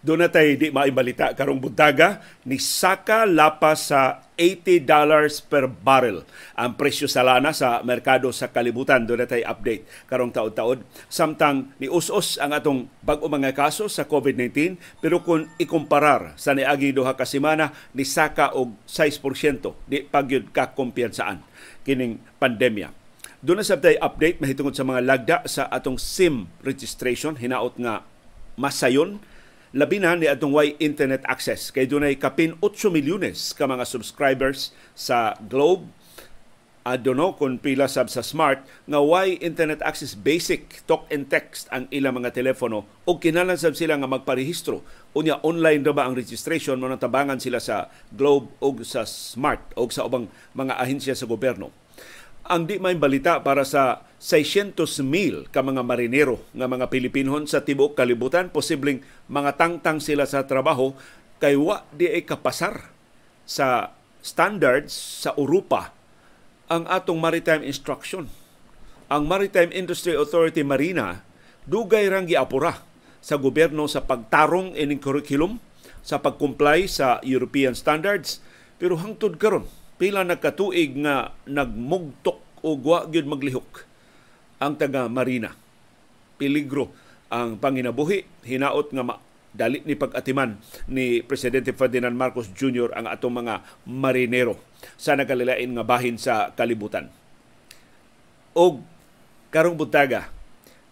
Doon 0.00 0.24
na 0.24 0.32
tayo 0.32 0.48
di 0.56 0.72
maibalita 0.72 1.36
karong 1.36 1.60
buntaga 1.60 2.24
ni 2.48 2.56
Saka 2.56 3.28
lapas 3.28 3.92
sa 3.92 4.24
80 4.32 4.88
dollars 4.88 5.44
per 5.44 5.68
barrel 5.68 6.24
ang 6.56 6.72
presyo 6.72 7.04
sa 7.04 7.20
lana 7.20 7.52
sa 7.52 7.84
merkado 7.84 8.32
sa 8.32 8.48
kalibutan. 8.48 9.04
Doon 9.04 9.20
na 9.20 9.28
tayo 9.28 9.44
update 9.44 9.84
karong 10.08 10.32
taon-taon. 10.32 10.88
Samtang 11.12 11.76
ni 11.76 11.92
us-us 11.92 12.40
ang 12.40 12.56
atong 12.56 12.88
bag-o 13.04 13.28
mga 13.28 13.52
kaso 13.52 13.92
sa 13.92 14.08
COVID-19 14.08 14.80
pero 15.04 15.20
kung 15.20 15.44
ikumparar 15.60 16.32
sa 16.40 16.56
niagi 16.56 16.96
duha 16.96 17.12
ka 17.12 17.28
semana 17.28 17.68
ni 17.92 18.08
Saka 18.08 18.56
og 18.56 18.80
6% 18.88 19.20
di 19.84 20.00
pagyud 20.00 20.48
ka 20.48 20.72
kumpiyansaan 20.72 21.44
kining 21.84 22.16
pandemya. 22.40 22.88
Doon 23.44 23.60
na 23.60 23.68
sa 23.68 23.76
tayo 23.76 24.00
update 24.00 24.40
mahitungod 24.40 24.72
sa 24.72 24.88
mga 24.88 25.04
lagda 25.04 25.36
sa 25.44 25.68
atong 25.68 26.00
SIM 26.00 26.48
registration 26.64 27.36
hinaot 27.36 27.76
nga 27.76 28.00
masayon 28.56 29.20
labi 29.70 30.02
na 30.02 30.18
ni 30.18 30.26
atong 30.26 30.50
way 30.50 30.74
internet 30.82 31.22
access. 31.30 31.70
Kay 31.70 31.86
dunay 31.86 32.18
kapin 32.18 32.58
8 32.58 32.90
milyones 32.90 33.54
ka 33.54 33.70
mga 33.70 33.86
subscribers 33.86 34.74
sa 34.98 35.38
Globe. 35.46 35.86
Know 36.90 37.38
kung 37.38 37.62
pila 37.62 37.86
sab 37.86 38.10
sa 38.10 38.18
smart 38.18 38.66
nga 38.90 38.98
why 38.98 39.38
internet 39.38 39.78
access 39.78 40.18
basic 40.18 40.82
talk 40.90 41.06
and 41.06 41.30
text 41.30 41.70
ang 41.70 41.86
ilang 41.94 42.18
mga 42.18 42.34
telepono 42.34 42.82
o 43.06 43.14
kinahanglan 43.14 43.62
sab 43.62 43.78
sila 43.78 43.94
nga 43.94 44.10
magparehistro. 44.10 44.82
Unya 45.14 45.38
online 45.46 45.86
ra 45.86 45.94
ba 45.94 46.10
ang 46.10 46.18
registration? 46.18 46.82
Mo 46.82 46.90
tabangan 46.98 47.38
sila 47.38 47.62
sa 47.62 47.86
Globe 48.10 48.50
o 48.58 48.74
sa 48.82 49.06
smart 49.06 49.62
o 49.78 49.86
sa 49.86 50.02
ubang 50.02 50.26
mga 50.50 50.82
ahensya 50.82 51.14
sa 51.14 51.30
gobyerno 51.30 51.70
ang 52.50 52.66
di 52.66 52.82
may 52.82 52.98
balita 52.98 53.46
para 53.46 53.62
sa 53.62 54.02
600,000 54.18 55.54
ka 55.54 55.62
mga 55.62 55.86
marinero 55.86 56.42
nga 56.50 56.66
mga 56.66 56.90
Pilipinon 56.90 57.46
sa 57.46 57.62
tibuok 57.62 57.94
kalibutan 57.94 58.50
posibleng 58.50 59.06
mga 59.30 59.54
tangtang 59.54 60.02
sila 60.02 60.26
sa 60.26 60.42
trabaho 60.50 60.90
kay 61.38 61.54
wa 61.54 61.86
di 61.94 62.10
ay 62.10 62.26
kapasar 62.26 62.90
sa 63.46 63.94
standards 64.18 64.90
sa 65.22 65.30
Europa 65.38 65.94
ang 66.66 66.90
atong 66.90 67.22
maritime 67.22 67.62
instruction. 67.62 68.26
Ang 69.10 69.26
Maritime 69.26 69.74
Industry 69.74 70.14
Authority 70.14 70.62
Marina 70.62 71.26
dugay 71.66 72.06
rang 72.06 72.30
giapura 72.30 72.82
sa 73.18 73.34
gobyerno 73.38 73.90
sa 73.90 74.06
pagtarong 74.06 74.78
ining 74.78 75.02
curriculum 75.02 75.58
sa 76.02 76.22
pagkumply 76.22 76.86
sa 76.86 77.18
European 77.26 77.74
standards 77.74 78.38
pero 78.78 78.94
hangtod 78.98 79.34
karon 79.38 79.66
pila 80.00 80.24
nagkatuig 80.24 80.96
nga 81.04 81.36
nagmugtok 81.44 82.49
o 82.60 82.76
wa 82.76 83.04
gyud 83.08 83.26
maglihok 83.26 83.84
ang 84.60 84.76
taga 84.76 85.08
Marina. 85.08 85.56
Peligro 86.36 86.92
ang 87.32 87.56
panginabuhi 87.56 88.26
hinaot 88.44 88.92
nga 88.92 89.04
ma- 89.04 89.20
dali 89.50 89.82
ni 89.82 89.98
pag-atiman 89.98 90.60
ni 90.86 91.24
Presidente 91.26 91.74
Ferdinand 91.74 92.14
Marcos 92.14 92.52
Jr. 92.54 92.94
ang 92.94 93.10
atong 93.10 93.42
mga 93.42 93.66
marinero 93.88 94.60
sa 94.94 95.18
nagalilain 95.18 95.70
nga 95.74 95.84
bahin 95.84 96.16
sa 96.20 96.54
kalibutan. 96.54 97.10
Og 98.54 98.82
karong 99.50 99.74
buntaga, 99.74 100.30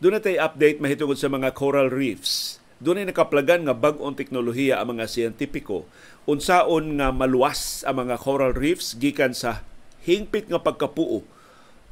doon 0.03 0.19
na 0.19 0.23
tayo 0.23 0.43
update 0.43 0.79
mahitungod 0.83 1.19
sa 1.19 1.31
mga 1.31 1.55
coral 1.55 1.91
reefs. 1.91 2.59
Doon 2.79 3.03
ay 3.03 3.07
nakaplagan 3.11 3.67
nga 3.67 3.75
bag-ong 3.75 4.15
teknolohiya 4.15 4.79
ang 4.79 4.95
mga 4.95 5.11
siyentipiko 5.11 5.87
unsaon 6.29 7.01
nga 7.01 7.09
maluwas 7.09 7.83
ang 7.89 8.05
mga 8.05 8.21
coral 8.21 8.53
reefs 8.53 8.93
gikan 9.01 9.33
sa 9.33 9.65
hingpit 10.05 10.53
nga 10.53 10.61
pagkapuo 10.61 11.25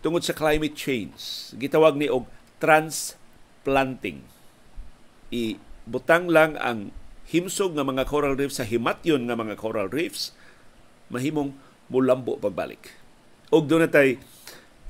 tungod 0.06 0.22
sa 0.22 0.38
climate 0.38 0.78
change. 0.78 1.50
Gitawag 1.58 1.98
ni 1.98 2.06
og 2.06 2.30
transplanting. 2.62 4.22
Ibutang 5.34 6.30
lang 6.30 6.54
ang 6.62 6.94
himsog 7.26 7.74
nga 7.74 7.82
mga 7.82 8.06
coral 8.06 8.38
reefs 8.38 8.62
sa 8.62 8.68
himatyon 8.70 9.26
nga 9.26 9.34
mga 9.34 9.58
coral 9.58 9.90
reefs 9.90 10.30
mahimong 11.10 11.58
mulambo 11.90 12.38
pagbalik. 12.38 12.94
Og 13.50 13.66
doon 13.66 13.90
natay 13.90 14.22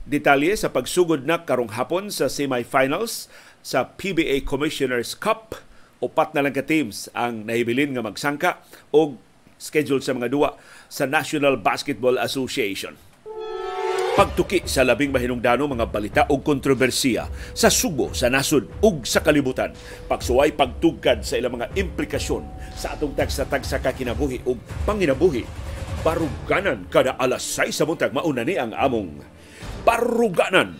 detalye 0.04 0.52
sa 0.52 0.68
pagsugod 0.68 1.24
na 1.24 1.48
karong 1.48 1.72
hapon 1.72 2.12
sa 2.12 2.28
semifinals 2.28 3.32
sa 3.64 3.96
PBA 3.96 4.44
Commissioners 4.44 5.16
Cup. 5.16 5.56
Upat 6.04 6.36
na 6.36 6.44
lang 6.44 6.52
ka 6.52 6.60
teams 6.60 7.08
ang 7.16 7.48
nahibilin 7.48 7.96
nga 7.96 8.04
magsangka 8.04 8.60
og 8.92 9.16
schedule 9.56 10.04
sa 10.04 10.12
mga 10.12 10.28
duwa 10.28 10.60
sa 10.92 11.08
National 11.08 11.56
Basketball 11.56 12.20
Association. 12.20 13.15
Pagtuki 14.16 14.64
sa 14.64 14.80
labing 14.80 15.12
mahinungdano 15.12 15.68
mga 15.68 15.92
balita 15.92 16.22
ug 16.32 16.40
kontrobersiya 16.40 17.28
sa 17.52 17.68
sugo, 17.68 18.16
sa 18.16 18.32
nasod 18.32 18.64
ug 18.80 19.04
sa 19.04 19.20
kalibutan. 19.20 19.76
Pagsuway 20.08 20.56
pagtugkad 20.56 21.20
sa 21.20 21.36
ilang 21.36 21.60
mga 21.60 21.76
implikasyon 21.76 22.40
sa 22.72 22.96
atong 22.96 23.12
tagsa-tagsa 23.12 23.84
kakinabuhi 23.84 24.40
ug 24.48 24.56
panginabuhi. 24.88 25.44
Baruganan 26.00 26.88
kada 26.88 27.20
alas 27.20 27.44
6 27.44 27.76
sa 27.76 27.84
buntag 27.84 28.16
mauna 28.16 28.40
ni 28.40 28.56
ang 28.56 28.72
among 28.72 29.20
Baruganan. 29.84 30.72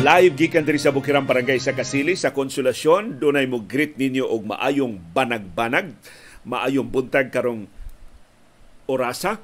Live 0.00 0.38
gikan 0.38 0.62
diri 0.62 0.78
sa 0.78 0.94
Bukirang 0.94 1.26
Barangay 1.26 1.58
sa 1.58 1.74
Kasili 1.74 2.14
sa 2.14 2.30
Konsolasyon, 2.30 3.18
dunay 3.18 3.50
mo 3.50 3.66
greet 3.66 3.98
ninyo 3.98 4.24
og 4.24 4.48
maayong 4.48 4.96
banag-banag, 5.12 5.92
maayong 6.44 6.88
buntag 6.88 7.32
karong 7.32 7.68
orasa. 8.88 9.40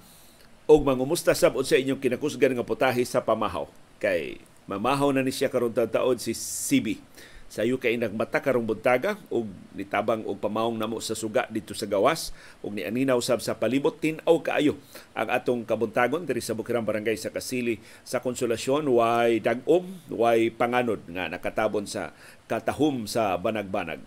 Og 0.67 0.83
mangumusta 0.83 1.31
sab 1.31 1.55
sa 1.63 1.79
inyong 1.79 2.03
kinakusgan 2.03 2.51
nga 2.59 2.67
putahe 2.67 3.07
sa 3.07 3.23
pamahaw. 3.23 3.71
Kay 4.03 4.43
mamahaw 4.67 5.15
na 5.15 5.23
ni 5.23 5.31
siya 5.31 5.47
karon 5.47 5.71
taon 5.71 6.19
si 6.19 6.35
CB 6.35 6.99
sayo 7.47 7.79
kay 7.79 7.95
nagmata 7.95 8.43
karong 8.43 8.67
buntaga 8.67 9.15
ug 9.31 9.47
nitabang 9.79 10.27
og 10.27 10.43
pamawong 10.43 10.75
namo 10.75 10.99
sa 10.99 11.15
suga 11.15 11.47
dito 11.47 11.79
sa 11.79 11.87
gawas 11.87 12.35
ug 12.59 12.75
ni 12.75 12.83
aninaw 12.83 13.23
sab 13.23 13.39
sa 13.39 13.55
palibot 13.55 13.95
tin-aw 14.03 14.43
kaayo 14.43 14.75
ang 15.15 15.31
atong 15.31 15.63
kabuntagon 15.63 16.27
diri 16.27 16.43
sa 16.43 16.59
Bukirang 16.59 16.83
Barangay 16.83 17.15
sa 17.15 17.31
Kasili 17.31 17.79
sa 18.03 18.19
Konsolasyon. 18.19 18.91
Way 18.91 19.47
dagom 19.47 19.87
way 20.11 20.51
panganod 20.51 21.07
nga 21.07 21.31
nakatabon 21.31 21.87
sa 21.87 22.11
katahom 22.51 23.07
sa 23.07 23.39
banag-banag 23.39 24.03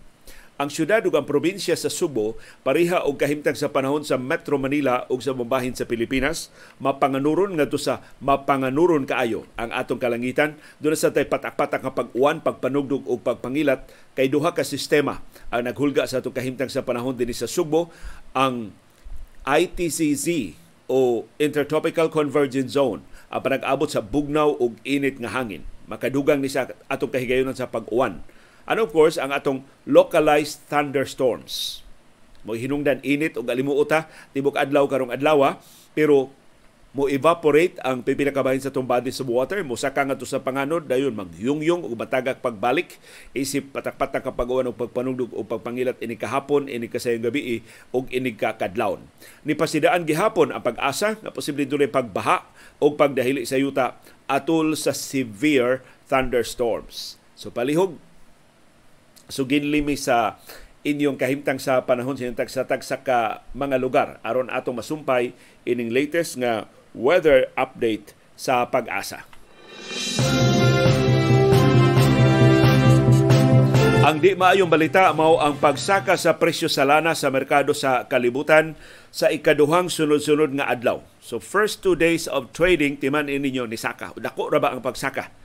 ang 0.60 0.68
syudad 0.68 1.00
ug 1.08 1.16
ang 1.16 1.24
probinsya 1.24 1.72
sa 1.80 1.88
Subo 1.88 2.36
pareha 2.68 3.08
og 3.08 3.16
kahimtang 3.16 3.56
sa 3.56 3.72
panahon 3.72 4.04
sa 4.04 4.20
Metro 4.20 4.60
Manila 4.60 5.08
ug 5.08 5.24
sa 5.24 5.32
mambahin 5.32 5.72
sa 5.72 5.88
Pilipinas 5.88 6.52
mapanganuron 6.84 7.56
ngadto 7.56 7.80
sa 7.80 8.04
mapanganuron 8.20 9.08
kaayo. 9.08 9.48
Ang 9.56 9.72
atong 9.72 10.04
kalangitan 10.04 10.60
doon 10.84 11.00
sa 11.00 11.16
tay 11.16 11.24
patak-patak 11.24 11.80
nga 11.80 11.96
pag-uwan 11.96 12.44
pagpanugdog 12.44 13.08
ug 13.08 13.24
pagpangilat 13.24 13.88
kay 14.20 14.28
duha 14.28 14.52
ka 14.52 14.68
sistema 14.68 15.24
ang 15.48 15.64
naghulga 15.64 16.04
sa 16.04 16.20
atong 16.20 16.36
kahimtang 16.36 16.68
sa 16.68 16.84
panahon 16.84 17.16
dinhi 17.16 17.32
sa 17.32 17.48
Subo 17.48 17.88
ang 18.36 18.76
ITCZ 19.48 20.60
o 20.92 21.24
Intertropical 21.40 22.12
Convergence 22.12 22.76
Zone 22.76 23.00
ang 23.32 23.40
panag-abot 23.48 23.88
sa 23.88 24.04
bugnaw 24.04 24.60
ug 24.60 24.76
init 24.84 25.24
nga 25.24 25.32
hangin. 25.32 25.64
Makadugang 25.88 26.44
ni 26.44 26.52
sa 26.52 26.68
atong 26.92 27.16
kahigayonan 27.16 27.56
sa 27.56 27.72
pag-uwan 27.72 28.20
And 28.70 28.78
of 28.78 28.94
course, 28.94 29.18
ang 29.18 29.34
atong 29.34 29.66
localized 29.90 30.62
thunderstorms. 30.70 31.82
Mo 32.46 32.54
hinungdan 32.54 33.02
init 33.02 33.36
o 33.36 33.44
galimuota 33.44 34.08
tibok 34.32 34.56
adlaw 34.56 34.86
karong 34.86 35.12
adlaw 35.12 35.58
pero 35.92 36.32
mo 36.90 37.06
evaporate 37.06 37.78
ang 37.86 38.02
pipinakabahin 38.02 38.66
sa 38.66 38.74
tumbadi 38.74 39.14
sa 39.14 39.22
water 39.22 39.62
mo 39.62 39.78
saka 39.78 40.02
nga 40.10 40.18
sa 40.26 40.42
panganod 40.42 40.90
dayon 40.90 41.14
magyungyong 41.14 41.86
ug 41.86 41.94
matagak 41.94 42.42
pagbalik. 42.42 42.98
Isip 43.38 43.70
patak-patak 43.74 44.26
kapag 44.26 44.50
uwan 44.50 44.74
og 44.74 44.78
pagpanugdog 44.78 45.30
o 45.38 45.46
pagpangilat 45.46 46.02
ini 46.02 46.18
kahapon 46.18 46.66
ini 46.66 46.90
kasayong 46.90 47.26
gabi 47.30 47.62
ug 47.94 48.10
ini 48.10 48.34
kakadlawon. 48.34 49.06
Ni 49.46 49.54
pasidaan 49.54 50.06
gihapon 50.06 50.50
ang 50.50 50.66
pag-asa 50.66 51.18
nga 51.22 51.30
posible 51.30 51.66
dunay 51.70 51.90
pagbaha 51.90 52.50
o 52.82 52.98
pagdahili 52.98 53.46
sa 53.46 53.62
yuta 53.62 54.02
atol 54.26 54.74
sa 54.74 54.90
severe 54.90 55.86
thunderstorms. 56.10 57.22
So 57.38 57.54
palihog 57.54 58.02
So 59.30 59.46
ginlimi 59.46 59.94
sa 59.94 60.42
inyong 60.82 61.22
kahimtang 61.22 61.62
sa 61.62 61.86
panahon 61.86 62.18
sa 62.18 62.66
tag 62.66 62.82
sa 62.82 62.98
ka 63.06 63.46
mga 63.54 63.78
lugar 63.78 64.18
aron 64.26 64.50
atong 64.50 64.82
masumpay 64.82 65.38
ining 65.70 65.94
latest 65.94 66.42
nga 66.42 66.66
weather 66.98 67.46
update 67.54 68.18
sa 68.34 68.66
pag-asa. 68.66 69.30
Ang 74.00 74.18
di 74.18 74.34
maayong 74.34 74.72
balita 74.72 75.14
mao 75.14 75.38
ang 75.38 75.62
pagsaka 75.62 76.18
sa 76.18 76.34
presyo 76.42 76.66
sa 76.66 76.82
lana 76.82 77.14
sa 77.14 77.30
merkado 77.30 77.78
sa 77.78 78.10
kalibutan 78.10 78.74
sa 79.14 79.30
ikaduhang 79.30 79.94
sunod-sunod 79.94 80.58
nga 80.58 80.66
adlaw. 80.74 81.06
So 81.22 81.38
first 81.38 81.86
two 81.86 81.94
days 81.94 82.26
of 82.26 82.50
trading 82.50 82.98
timan 82.98 83.30
ininyo 83.30 83.70
ni 83.70 83.78
saka. 83.78 84.10
Dako 84.18 84.50
ra 84.50 84.58
ba 84.58 84.74
ang 84.74 84.82
pagsaka? 84.82 85.39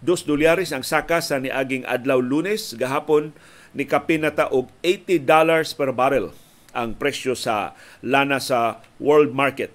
Dos 0.00 0.26
dolyares 0.26 0.74
ang 0.74 0.82
saka 0.82 1.22
sa 1.22 1.38
niaging 1.38 1.86
adlaw 1.86 2.18
lunes 2.18 2.74
gahapon 2.74 3.36
ni 3.76 3.86
kapinata 3.86 4.50
og 4.50 4.70
80 4.82 5.22
dollars 5.22 5.76
per 5.76 5.94
barrel 5.94 6.34
ang 6.74 6.98
presyo 6.98 7.38
sa 7.38 7.76
lana 8.02 8.42
sa 8.42 8.82
world 8.98 9.30
market. 9.30 9.70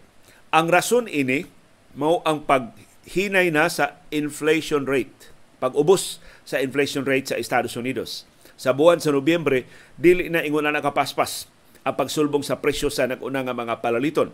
Ang 0.51 0.67
rason 0.67 1.07
ini 1.07 1.47
mao 1.95 2.19
ang 2.27 2.43
paghinay 2.43 3.53
na 3.53 3.71
sa 3.71 4.01
inflation 4.11 4.83
rate 4.83 5.29
pag-ubos 5.59 6.23
sa 6.47 6.63
inflation 6.63 7.03
rate 7.03 7.35
sa 7.35 7.37
Estados 7.37 7.75
Unidos. 7.75 8.23
Sa 8.59 8.71
buwan 8.75 8.99
sa 8.99 9.11
Nobyembre, 9.11 9.67
dili 9.99 10.31
na 10.31 10.43
ingon 10.43 10.67
na 10.67 10.75
nakapaspas 10.75 11.47
ang 11.83 11.95
pagsulbong 11.95 12.43
sa 12.43 12.59
presyo 12.59 12.91
sa 12.91 13.07
nag-una 13.07 13.43
nga 13.43 13.55
mga 13.55 13.79
palaliton. 13.79 14.31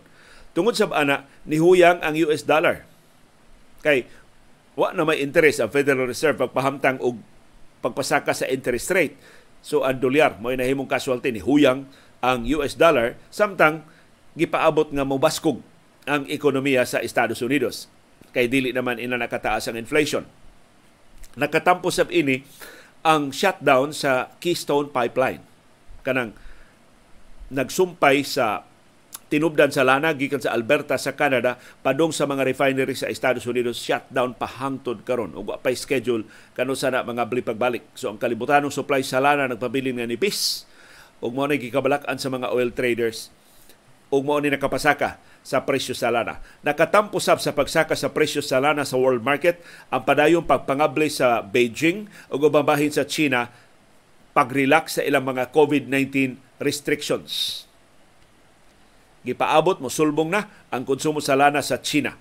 Tungod 0.56 0.78
sa 0.78 0.90
ana, 0.94 1.28
nihuyang 1.46 2.02
ang 2.02 2.16
US 2.26 2.48
dollar. 2.48 2.88
Kay 3.86 4.10
wa 4.76 4.92
na 4.92 5.08
may 5.08 5.24
interest 5.24 5.64
ang 5.64 5.72
Federal 5.72 6.08
Reserve 6.08 6.36
pagpahamtang 6.40 7.00
og 7.00 7.20
pagpasaka 7.80 8.36
sa 8.36 8.46
interest 8.48 8.92
rate. 8.92 9.16
So 9.66 9.82
ang 9.88 9.98
dolyar 9.98 10.38
mo 10.38 10.52
nahimong 10.52 10.88
casualty 10.88 11.34
ni 11.34 11.42
huyang 11.42 11.88
ang 12.22 12.46
US 12.60 12.76
dollar 12.78 13.18
samtang 13.32 13.82
gipaabot 14.36 14.92
nga 14.92 15.08
mobaskog 15.08 15.64
ang 16.06 16.28
ekonomiya 16.30 16.86
sa 16.86 17.02
Estados 17.02 17.42
Unidos. 17.42 17.90
Kay 18.36 18.52
dili 18.52 18.76
naman 18.76 19.00
ina 19.00 19.16
nakataas 19.16 19.72
ang 19.72 19.80
inflation. 19.80 20.28
Nakatampo 21.40 21.90
sab 21.90 22.12
ini 22.12 22.44
ang 23.02 23.32
shutdown 23.32 23.96
sa 23.96 24.34
Keystone 24.38 24.92
Pipeline. 24.92 25.42
Kanang 26.04 26.36
nagsumpay 27.50 28.26
sa 28.26 28.68
tinubdan 29.36 29.68
sa 29.68 29.84
lana 29.84 30.16
gikan 30.16 30.40
sa 30.40 30.56
Alberta 30.56 30.96
sa 30.96 31.12
Canada 31.12 31.60
padong 31.84 32.16
sa 32.16 32.24
mga 32.24 32.48
refinery 32.48 32.96
sa 32.96 33.12
Estados 33.12 33.44
Unidos 33.44 33.76
shutdown 33.76 34.32
pahangtod 34.32 35.04
karon. 35.04 35.36
Ug 35.36 35.52
pay 35.60 35.76
schedule 35.76 36.24
kano 36.56 36.72
sana 36.72 37.04
mga 37.04 37.28
bali 37.28 37.44
pagbalik. 37.44 37.84
So 38.00 38.08
ang 38.08 38.16
kalibutanong 38.16 38.72
supply 38.72 39.04
sa 39.04 39.20
lana 39.20 39.52
nagpabilin 39.52 40.00
nga 40.00 40.08
nipis 40.08 40.64
ug 41.20 41.36
mo 41.36 41.44
ni 41.52 41.60
gikabalak-an 41.60 42.16
sa 42.16 42.32
mga 42.32 42.48
oil 42.56 42.72
traders. 42.72 43.28
Ug 44.08 44.24
mo 44.24 44.40
ni 44.40 44.48
nakapasaka 44.48 45.20
sa 45.44 45.68
presyo 45.68 45.92
sa 45.92 46.16
lana. 46.16 46.40
Nakatampo 46.64 47.20
sab 47.20 47.44
sa 47.44 47.52
pagsaka 47.52 48.00
sa 48.00 48.16
presyo 48.16 48.40
sa 48.40 48.64
lana 48.64 48.88
sa 48.88 48.96
world 48.96 49.20
market 49.20 49.60
ang 49.92 50.08
padayong 50.08 50.48
pagpangabli 50.48 51.12
sa 51.12 51.44
Beijing 51.44 52.08
ug 52.32 52.40
ubabahin 52.40 52.96
sa 52.96 53.04
China 53.04 53.52
pag-relax 54.32 54.96
sa 54.96 55.04
ilang 55.04 55.28
mga 55.28 55.52
COVID-19 55.52 56.40
restrictions 56.64 57.65
gipaabot 59.26 59.82
mo 59.82 59.90
sulbong 59.90 60.30
na 60.30 60.48
ang 60.70 60.86
konsumo 60.86 61.18
sa 61.20 61.34
lana 61.34 61.66
sa 61.66 61.82
China. 61.82 62.14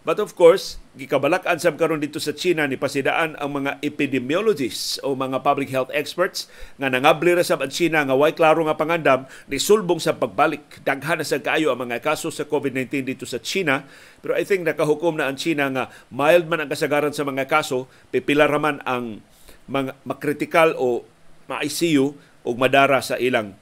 But 0.00 0.16
of 0.16 0.32
course, 0.32 0.80
gikabalak-an 0.96 1.60
sab 1.60 1.76
karon 1.76 2.00
dito 2.00 2.16
sa 2.16 2.32
China 2.32 2.64
ni 2.64 2.80
pasidaan 2.80 3.36
ang 3.36 3.52
mga 3.52 3.84
epidemiologists 3.84 4.96
o 5.04 5.12
mga 5.12 5.44
public 5.44 5.68
health 5.68 5.92
experts 5.92 6.48
nga 6.80 6.88
nangabli 6.88 7.36
ra 7.36 7.44
sab 7.44 7.60
ang 7.60 7.68
China 7.68 8.00
nga 8.08 8.16
way 8.16 8.32
klaro 8.32 8.64
nga 8.64 8.80
pangandam 8.80 9.28
ni 9.44 9.60
sulbong 9.60 10.00
sa 10.00 10.16
pagbalik. 10.16 10.80
Daghan 10.88 11.20
na 11.20 11.26
sa 11.28 11.36
kaayo 11.36 11.68
ang 11.68 11.84
mga 11.84 12.00
kaso 12.00 12.32
sa 12.32 12.48
COVID-19 12.48 13.12
dito 13.12 13.28
sa 13.28 13.44
China. 13.44 13.84
Pero 14.24 14.32
I 14.40 14.48
think 14.48 14.64
nakahukom 14.64 15.20
na 15.20 15.28
ang 15.28 15.36
China 15.36 15.68
nga 15.68 15.84
mild 16.08 16.48
man 16.48 16.64
ang 16.64 16.72
kasagaran 16.72 17.12
sa 17.12 17.28
mga 17.28 17.44
kaso, 17.44 17.84
pipila 18.08 18.48
raman 18.48 18.80
ang 18.88 19.20
mga 19.68 20.00
makritikal 20.08 20.72
o 20.80 21.04
ma-ICU 21.44 22.16
o 22.40 22.48
madara 22.56 23.04
sa 23.04 23.20
ilang 23.20 23.52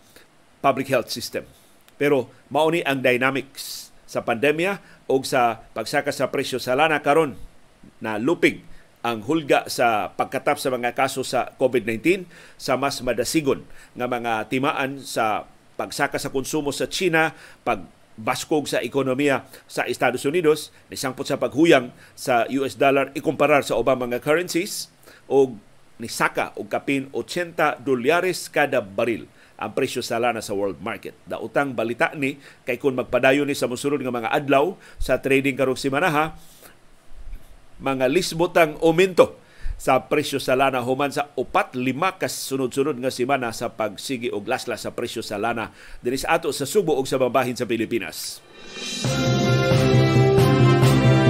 public 0.62 0.86
health 0.86 1.10
system. 1.10 1.42
Pero 2.00 2.30
mauni 2.48 2.80
ang 2.86 3.02
dynamics 3.02 3.90
sa 4.08 4.24
pandemya 4.24 4.80
o 5.10 5.20
sa 5.20 5.60
pagsaka 5.76 6.14
sa 6.14 6.32
presyo 6.32 6.56
sa 6.56 6.78
lana 6.78 7.04
karon 7.04 7.36
na 8.00 8.16
lupig 8.16 8.64
ang 9.04 9.22
hulga 9.22 9.70
sa 9.70 10.10
pagkatap 10.14 10.58
sa 10.58 10.74
mga 10.74 10.96
kaso 10.96 11.22
sa 11.22 11.54
COVID-19 11.60 12.26
sa 12.58 12.74
mas 12.74 12.98
madasigon 13.04 13.62
nga 13.94 14.06
mga 14.10 14.48
timaan 14.50 14.98
sa 15.02 15.46
pagsaka 15.78 16.18
sa 16.18 16.34
konsumo 16.34 16.74
sa 16.74 16.90
China, 16.90 17.30
pag 17.62 17.86
baskog 18.18 18.66
sa 18.66 18.82
ekonomiya 18.82 19.46
sa 19.70 19.86
Estados 19.86 20.26
Unidos, 20.26 20.74
nisangpot 20.90 21.22
sa 21.22 21.38
paghuyang 21.38 21.94
sa 22.18 22.50
US 22.50 22.74
dollar 22.74 23.14
ikumparar 23.14 23.62
sa 23.62 23.78
ubang 23.78 24.02
mga 24.02 24.18
currencies 24.18 24.90
o 25.30 25.54
nisaka 26.02 26.50
og 26.58 26.66
kapin 26.66 27.06
80 27.14 27.78
dolyares 27.86 28.50
kada 28.50 28.82
baril 28.82 29.30
ang 29.58 29.74
presyo 29.74 30.00
sa 30.00 30.22
lana 30.22 30.38
sa 30.38 30.54
world 30.54 30.78
market. 30.78 31.18
Dautang 31.26 31.74
balita 31.74 32.14
ni 32.14 32.38
kay 32.62 32.78
kung 32.78 32.94
magpadayon 32.94 33.50
ni 33.50 33.58
sa 33.58 33.66
musunod 33.66 33.98
nga 33.98 34.14
mga 34.14 34.30
adlaw 34.30 34.78
sa 35.02 35.18
trading 35.18 35.58
karong 35.58 35.76
simanaha, 35.76 36.38
mga 37.82 38.06
lisbotang 38.06 38.78
aumento 38.78 39.34
sa 39.78 40.02
presyo 40.10 40.42
sa 40.42 40.58
lana 40.58 40.82
human 40.82 41.14
sa 41.14 41.30
upat 41.38 41.78
lima 41.78 42.18
kas 42.18 42.34
sunod-sunod 42.50 42.98
nga 42.98 43.14
semana 43.14 43.54
sa 43.54 43.70
pagsigi 43.70 44.26
og 44.34 44.50
laslas 44.50 44.82
sa 44.82 44.90
presyo 44.90 45.22
sa 45.22 45.38
lana 45.38 45.70
dinhi 46.02 46.18
sa 46.18 46.34
ato 46.34 46.50
sa 46.50 46.66
Subo 46.66 46.98
ug 46.98 47.06
sa 47.06 47.18
babahin 47.18 47.54
sa 47.54 47.66
Pilipinas. 47.66 48.42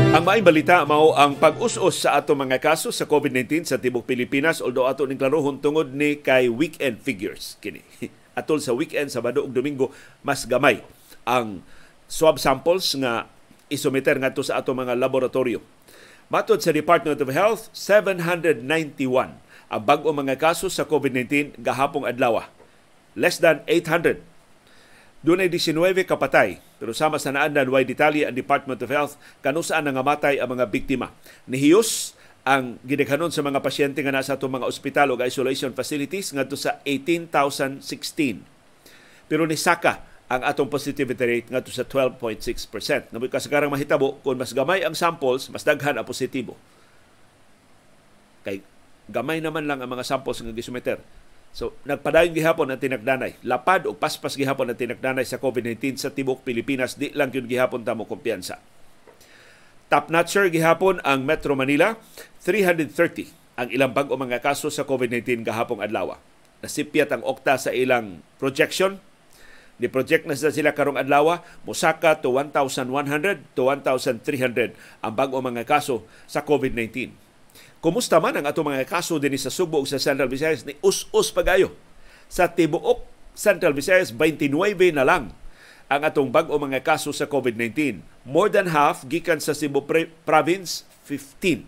Ang 0.09 0.25
maayong 0.25 0.49
balita 0.49 0.89
mao 0.89 1.13
ang 1.13 1.37
pag-us-us 1.37 2.09
sa 2.09 2.17
ato 2.17 2.33
mga 2.33 2.57
kaso 2.65 2.89
sa 2.89 3.05
COVID-19 3.05 3.69
sa 3.69 3.77
tibok 3.77 4.09
Pilipinas 4.09 4.65
although 4.65 4.89
ato 4.89 5.05
ning 5.05 5.21
klarohon 5.21 5.61
tungod 5.61 5.93
ni 5.93 6.17
kay 6.17 6.49
weekend 6.49 7.05
figures 7.05 7.61
kini. 7.61 7.85
Atol 8.41 8.65
sa 8.65 8.73
weekend 8.73 9.13
Sabado 9.13 9.45
ug 9.45 9.53
Domingo 9.53 9.93
mas 10.25 10.49
gamay 10.49 10.81
ang 11.29 11.61
swab 12.09 12.41
samples 12.41 12.97
nga 12.97 13.29
isometer 13.69 14.17
ngadto 14.17 14.41
sa 14.41 14.65
ato 14.65 14.73
mga 14.73 14.97
laboratorio. 14.97 15.61
Matod 16.33 16.65
sa 16.65 16.73
Department 16.73 17.21
of 17.21 17.29
Health, 17.29 17.69
791 17.77 18.65
ang 19.69 19.83
bag-o 19.85 20.09
mga 20.09 20.41
kaso 20.41 20.73
sa 20.73 20.89
COVID-19 20.89 21.61
gahapong 21.61 22.09
adlaw. 22.09 22.49
Less 23.13 23.37
than 23.37 23.61
800 23.69 24.25
Dunay 25.19 25.51
19 25.51 26.07
kapatay, 26.07 26.63
pero 26.79 26.95
sama 26.95 27.19
sa 27.19 27.35
naandan 27.35 27.67
way 27.75 27.83
detalye 27.83 28.23
ang 28.23 28.39
Department 28.39 28.79
of 28.79 28.87
Health 28.87 29.19
kanusaan 29.43 29.91
nangamatay 29.91 30.39
ang 30.39 30.55
mga 30.55 30.71
biktima. 30.71 31.11
Nihiyos 31.51 32.15
ang 32.47 32.79
gidaghanon 32.87 33.35
sa 33.35 33.43
mga 33.43 33.59
pasyente 33.59 33.99
nga 33.99 34.15
nasa 34.15 34.39
atong 34.39 34.63
mga 34.63 34.71
ospital 34.71 35.11
o 35.11 35.19
isolation 35.19 35.75
facilities 35.75 36.31
ngadto 36.31 36.55
sa 36.55 36.79
18,016. 36.87 37.83
Pero 39.27 39.43
ni 39.43 39.59
saka 39.59 40.07
ang 40.31 40.47
atong 40.47 40.71
positivity 40.71 41.25
rate 41.27 41.51
ngadto 41.51 41.75
sa 41.75 41.83
12.6%. 41.83 43.11
Namoy 43.11 43.27
kasagarang 43.27 43.75
mahitabo 43.75 44.23
kung 44.23 44.39
mas 44.39 44.55
gamay 44.55 44.87
ang 44.87 44.95
samples, 44.95 45.51
mas 45.51 45.67
daghan 45.67 45.99
ang 45.99 46.07
positibo. 46.07 46.55
Kay 48.47 48.63
gamay 49.11 49.43
naman 49.43 49.67
lang 49.67 49.83
ang 49.83 49.91
mga 49.91 50.07
samples 50.07 50.39
nga 50.39 50.55
gisumeter 50.55 51.03
So, 51.53 51.75
nagpadayon 51.89 52.37
gihapon 52.37 52.69
ang 52.71 52.81
tinagdanay. 52.81 53.41
Lapad 53.43 53.89
o 53.89 53.97
paspas 53.97 54.37
gihapon 54.37 54.69
ang 54.71 54.79
tinagdanay 54.79 55.25
sa 55.25 55.41
COVID-19 55.41 55.97
sa 55.99 56.13
tibok 56.13 56.45
Pilipinas. 56.45 56.95
Di 56.95 57.11
lang 57.17 57.33
yun 57.33 57.49
gihapon 57.49 57.83
tamo 57.83 58.05
kumpiyansa. 58.05 58.61
Top 59.89 60.13
notcher 60.13 60.53
gihapon 60.53 61.01
ang 61.03 61.25
Metro 61.25 61.57
Manila. 61.57 61.97
330 62.45 63.33
ang 63.59 63.69
ilang 63.73 63.91
bag 63.91 64.13
o 64.13 64.15
mga 64.15 64.39
kaso 64.45 64.69
sa 64.69 64.85
COVID-19 64.85 65.43
gahapong 65.43 65.81
adlaw. 65.83 66.15
Nasipyat 66.61 67.11
ang 67.11 67.25
okta 67.25 67.57
sa 67.59 67.73
ilang 67.73 68.23
projection. 68.39 69.01
Ni-project 69.79 70.27
na 70.27 70.35
sila 70.35 70.75
karong 70.75 70.99
adlaw, 70.99 71.39
musaka 71.63 72.19
to 72.19 72.35
1,100 72.35 72.91
to 73.55 73.63
1,300 73.67 74.75
ang 75.03 75.13
bag 75.15 75.31
o 75.31 75.39
mga 75.39 75.63
kaso 75.63 76.03
sa 76.27 76.43
COVID-19 76.43 77.28
Kumusta 77.79 78.19
man 78.19 78.35
ang 78.35 78.47
ato 78.51 78.67
mga 78.67 78.83
kaso 78.91 79.23
din 79.23 79.39
sa 79.39 79.55
Subo 79.55 79.79
sa 79.87 80.03
Central 80.03 80.27
Visayas 80.27 80.67
ni 80.67 80.75
us-us 80.83 81.31
pagayo. 81.31 81.71
Sa 82.27 82.51
tibuok 82.51 83.07
Central 83.39 83.71
Visayas 83.71 84.11
29 84.11 84.51
na 84.99 85.07
lang 85.07 85.31
ang 85.87 86.03
atong 86.03 86.27
bag-o 86.27 86.59
mga 86.59 86.83
kaso 86.83 87.15
sa 87.15 87.31
COVID-19. 87.31 88.03
More 88.27 88.51
than 88.51 88.75
half 88.75 89.07
gikan 89.07 89.39
sa 89.39 89.55
Cebu 89.55 89.87
Province 90.27 90.83
15 91.07 91.65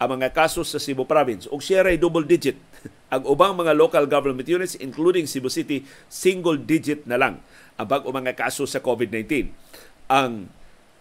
ang 0.00 0.16
mga 0.16 0.32
kaso 0.32 0.64
sa 0.64 0.80
Cebu 0.80 1.04
Province. 1.04 1.44
Og 1.52 1.60
siya 1.60 1.84
double 2.00 2.24
digit. 2.24 2.56
Ang 3.12 3.28
ubang 3.28 3.52
mga 3.52 3.76
local 3.76 4.08
government 4.08 4.48
units 4.48 4.78
including 4.80 5.28
Cebu 5.28 5.52
City 5.52 5.84
single 6.08 6.56
digit 6.56 7.04
na 7.04 7.20
lang 7.20 7.42
ang 7.74 7.84
bag-o 7.84 8.08
mga 8.08 8.32
kaso 8.38 8.64
sa 8.64 8.78
COVID-19. 8.80 9.50
Ang 10.08 10.46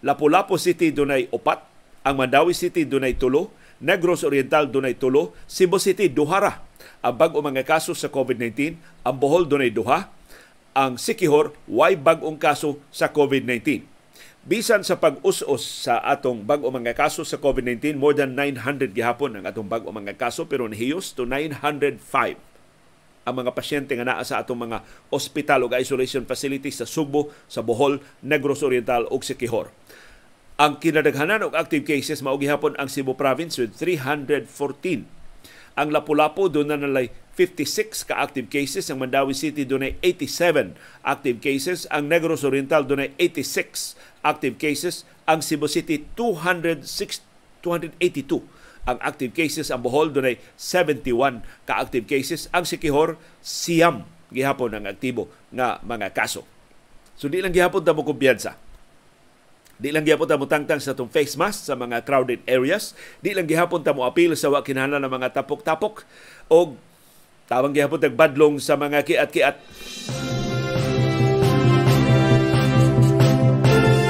Lapu-Lapu 0.02 0.58
City 0.58 0.90
dunay 0.90 1.30
upat, 1.30 1.64
ang 2.02 2.18
Mandawi 2.18 2.58
City 2.58 2.84
dunay 2.84 3.14
tulo, 3.14 3.54
Negros 3.80 4.28
Oriental 4.28 4.68
dunay 4.68 4.96
tulo, 5.00 5.32
Cebu 5.48 5.80
City 5.80 6.12
duhara 6.12 6.70
ang 7.00 7.16
bag-o 7.16 7.40
mga 7.40 7.64
kaso 7.64 7.96
sa 7.96 8.12
COVID-19, 8.12 8.76
ang 9.08 9.16
Bohol 9.16 9.48
dunay 9.48 9.72
duha, 9.72 10.12
ang 10.76 11.00
Sikihor 11.00 11.56
way 11.64 11.96
bag-ong 11.96 12.36
kaso 12.36 12.80
sa 12.92 13.08
COVID-19. 13.08 13.88
Bisan 14.44 14.84
sa 14.84 14.96
pag-us-us 15.00 15.88
sa 15.88 16.00
atong 16.04 16.44
bag-o 16.44 16.68
mga 16.72 16.96
kaso 16.96 17.24
sa 17.24 17.40
COVID-19, 17.40 17.96
more 17.96 18.16
than 18.16 18.36
900 18.36 18.92
gihapon 18.92 19.36
ang 19.36 19.48
atong 19.48 19.68
bag-o 19.68 19.92
mga 19.92 20.16
kaso 20.16 20.48
pero 20.48 20.68
nahiyos 20.68 21.16
to 21.16 21.24
905 21.24 22.50
ang 23.28 23.36
mga 23.46 23.52
pasyente 23.54 23.94
nga 23.94 24.08
naa 24.08 24.24
sa 24.26 24.42
atong 24.42 24.58
mga 24.58 24.82
ospital 25.14 25.68
o 25.68 25.72
isolation 25.78 26.26
facilities 26.26 26.82
sa 26.82 26.88
Subo, 26.90 27.30
sa 27.46 27.62
Bohol, 27.62 28.02
Negros 28.26 28.66
Oriental 28.66 29.06
ug 29.14 29.22
Sikihor. 29.22 29.70
Ang 30.60 30.76
kinadaghanan 30.84 31.40
og 31.48 31.56
active 31.56 31.88
cases 31.88 32.20
mao 32.20 32.36
gihapon 32.36 32.76
ang 32.76 32.92
Cebu 32.92 33.16
province 33.16 33.56
with 33.56 33.80
314. 33.80 35.08
Ang 35.80 35.88
Lapu-Lapu 35.96 36.52
doon 36.52 36.68
na 36.68 36.76
nalay 36.76 37.16
56 37.40 38.04
ka 38.04 38.20
active 38.20 38.52
cases, 38.52 38.92
ang 38.92 39.00
Mandawi 39.00 39.32
City 39.32 39.64
doon 39.64 39.88
ay 39.88 39.96
87 40.04 40.76
active 41.08 41.40
cases, 41.40 41.88
ang 41.88 42.12
Negros 42.12 42.44
Oriental 42.44 42.84
doon 42.84 43.08
ay 43.08 43.16
86 43.16 43.96
active 44.20 44.60
cases, 44.60 45.08
ang 45.24 45.40
Cebu 45.40 45.72
City 45.72 46.04
206 46.20 47.24
282 47.64 48.44
ang 48.84 49.00
active 49.00 49.32
cases. 49.32 49.72
Ang 49.72 49.88
Bohol 49.88 50.12
dunay 50.12 50.44
71 50.60 51.40
ka 51.64 51.80
active 51.80 52.04
cases. 52.04 52.52
Ang 52.52 52.68
Sikihor 52.68 53.16
siyam 53.40 54.04
gihapon 54.28 54.76
ang 54.76 54.92
aktibo 54.92 55.32
nga 55.56 55.80
mga 55.88 56.12
kaso. 56.12 56.44
So 57.16 57.32
di 57.32 57.40
lang 57.40 57.56
gihapon 57.56 57.88
ta 57.88 57.96
mo 57.96 58.04
kumpiyansa 58.04 58.69
Di 59.80 59.96
lang 59.96 60.04
gihapon 60.04 60.28
ta 60.28 60.36
mo 60.36 60.44
tangtang 60.44 60.84
sa 60.84 60.92
tong 60.92 61.08
face 61.08 61.40
mask 61.40 61.72
sa 61.72 61.74
mga 61.80 62.04
crowded 62.04 62.44
areas. 62.44 62.92
Di 63.24 63.32
lang 63.32 63.48
gihapon 63.48 63.80
ta 63.80 63.96
mo 63.96 64.04
apil 64.04 64.36
sa 64.36 64.52
wa 64.52 64.60
kinahanglan 64.60 65.00
ng 65.08 65.14
mga 65.16 65.40
tapok-tapok 65.40 66.04
o 66.52 66.76
tawang 67.48 67.72
gihapon 67.72 68.04
tag 68.04 68.12
badlong 68.12 68.60
sa 68.60 68.76
mga 68.76 69.08
kiat-kiat. 69.08 69.56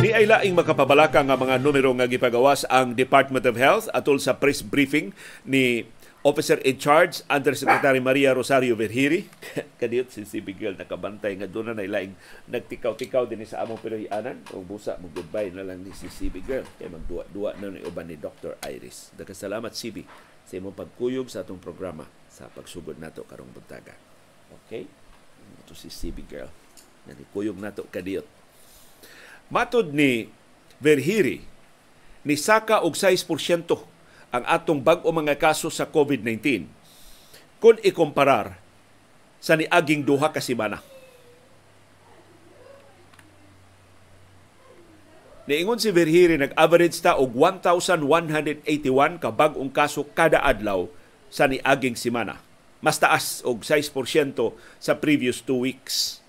Di 0.02 0.10
ay 0.10 0.26
laing 0.26 0.58
makapabalaka 0.58 1.22
nga 1.22 1.38
mga 1.38 1.62
numero 1.62 1.94
nga 1.94 2.10
gipagawas 2.10 2.66
ang 2.66 2.98
Department 2.98 3.46
of 3.46 3.54
Health 3.54 3.86
atol 3.94 4.18
sa 4.18 4.34
press 4.34 4.66
briefing 4.66 5.14
ni 5.46 5.86
Officer 6.20 6.60
in 6.68 6.76
Charge, 6.76 7.24
Undersecretary 7.32 8.04
Maria 8.04 8.36
Rosario 8.36 8.76
Verhiri. 8.76 9.24
Kadiyot 9.80 10.12
si 10.12 10.28
si 10.28 10.44
Bigel 10.44 10.76
nakabantay 10.76 11.40
nga 11.40 11.48
doon 11.48 11.72
na 11.72 11.80
ilaing 11.80 12.12
nagtikaw-tikaw 12.52 13.24
din 13.24 13.48
sa 13.48 13.64
among 13.64 13.80
pinahianan. 13.80 14.44
O 14.52 14.60
busa, 14.60 15.00
mo 15.00 15.08
goodbye 15.16 15.48
na 15.48 15.64
lang 15.64 15.80
ni 15.80 15.96
si 15.96 16.12
CB 16.12 16.44
Girl. 16.44 16.68
Kaya 16.76 16.92
magduwa-duwa 16.92 17.56
na 17.64 17.72
ni 17.72 17.80
uban 17.88 18.04
ni 18.04 18.20
Dr. 18.20 18.60
Iris. 18.68 19.16
Dagasalamat 19.16 19.72
CB 19.72 20.04
sa 20.44 20.60
imong 20.60 20.76
pagkuyog 20.76 21.32
sa 21.32 21.48
atong 21.48 21.64
programa 21.64 22.04
sa 22.28 22.52
pagsugod 22.52 23.00
nato 23.00 23.24
karong 23.24 23.56
buntaga. 23.56 23.96
Okay? 24.68 24.92
Ito 25.64 25.72
si 25.72 25.88
CB 25.88 26.28
Girl. 26.28 26.52
Nanikuyog 27.08 27.56
nato 27.56 27.88
kadiyot. 27.88 28.28
Matod 29.48 29.96
ni 29.96 30.28
Verhiri, 30.84 31.48
ni 32.28 32.36
Saka 32.36 32.84
og 32.84 33.00
6% 33.00 33.24
ang 34.30 34.44
atong 34.46 34.82
bag-o 34.82 35.10
mga 35.10 35.38
kaso 35.38 35.74
sa 35.74 35.90
COVID-19 35.90 36.70
kung 37.58 37.78
ikomparar 37.82 38.62
sa 39.42 39.58
niaging 39.58 40.06
duha 40.06 40.30
ka 40.30 40.40
semana. 40.40 40.84
Niingon 45.50 45.82
si 45.82 45.90
Verhiri 45.90 46.38
nag-average 46.38 47.02
ta 47.02 47.18
og 47.18 47.34
1,181 47.34 49.18
ka 49.18 49.34
bag-ong 49.34 49.74
kaso 49.74 50.06
kada 50.14 50.38
adlaw 50.46 50.86
sa 51.34 51.50
niaging 51.50 51.98
semana. 51.98 52.38
Mas 52.86 53.02
taas 53.02 53.42
og 53.42 53.66
6% 53.66 53.90
sa 54.78 54.94
previous 54.94 55.42
two 55.42 55.66
weeks. 55.66 56.22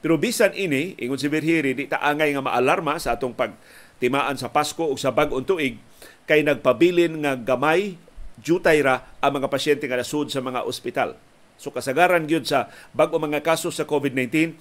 Pero 0.00 0.16
bisan 0.16 0.56
ini, 0.56 0.96
ingon 0.98 1.20
si 1.20 1.28
Verhiri, 1.28 1.76
di 1.76 1.84
ta 1.84 2.00
angay 2.00 2.32
nga 2.32 2.42
maalarma 2.42 2.96
sa 2.96 3.14
atong 3.14 3.36
pagtimaan 3.36 4.40
sa 4.40 4.48
Pasko 4.48 4.88
o 4.88 4.96
sa 4.96 5.12
bag-ong 5.12 5.44
tuig 5.44 5.76
kay 6.26 6.46
nagpabilin 6.46 7.22
nga 7.22 7.34
gamay 7.34 7.98
jutay 8.40 8.82
ra 8.82 9.06
ang 9.22 9.38
mga 9.38 9.48
pasyente 9.50 9.84
nga 9.86 10.00
nasud 10.00 10.30
sa 10.30 10.42
mga 10.42 10.64
ospital. 10.66 11.14
So 11.60 11.70
kasagaran 11.70 12.26
gyud 12.26 12.48
sa 12.48 12.72
bag-o 12.90 13.20
mga 13.22 13.44
kaso 13.44 13.70
sa 13.70 13.86
COVID-19 13.86 14.58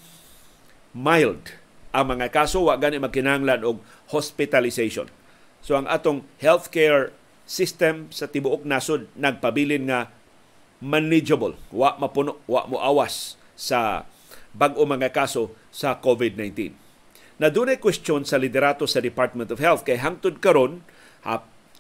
mild 0.94 1.58
ang 1.91 2.06
mga 2.08 2.32
kaso 2.32 2.68
wa 2.68 2.75
gani 2.80 3.00
magkinahanglan 3.00 3.68
og 3.68 3.84
hospitalization. 4.12 5.08
So 5.60 5.75
ang 5.75 5.88
atong 5.88 6.24
healthcare 6.39 7.12
system 7.44 8.08
sa 8.13 8.32
tibuok 8.32 8.63
nasod 8.63 9.12
nagpabilin 9.18 9.91
nga 9.91 10.13
manageable, 10.82 11.60
wa 11.70 11.94
mapuno, 12.00 12.41
wa 12.50 12.65
moawas 12.65 13.38
sa 13.53 14.10
bag-o 14.56 14.84
mga 14.88 15.13
kaso 15.13 15.53
sa 15.70 16.00
COVID-19. 16.01 16.74
Na 17.38 17.50
dunay 17.50 17.77
question 17.77 18.25
sa 18.25 18.38
liderato 18.38 18.86
sa 18.86 19.01
Department 19.01 19.50
of 19.53 19.62
Health 19.62 19.86
kay 19.86 19.98
hangtod 20.01 20.41
karon 20.41 20.86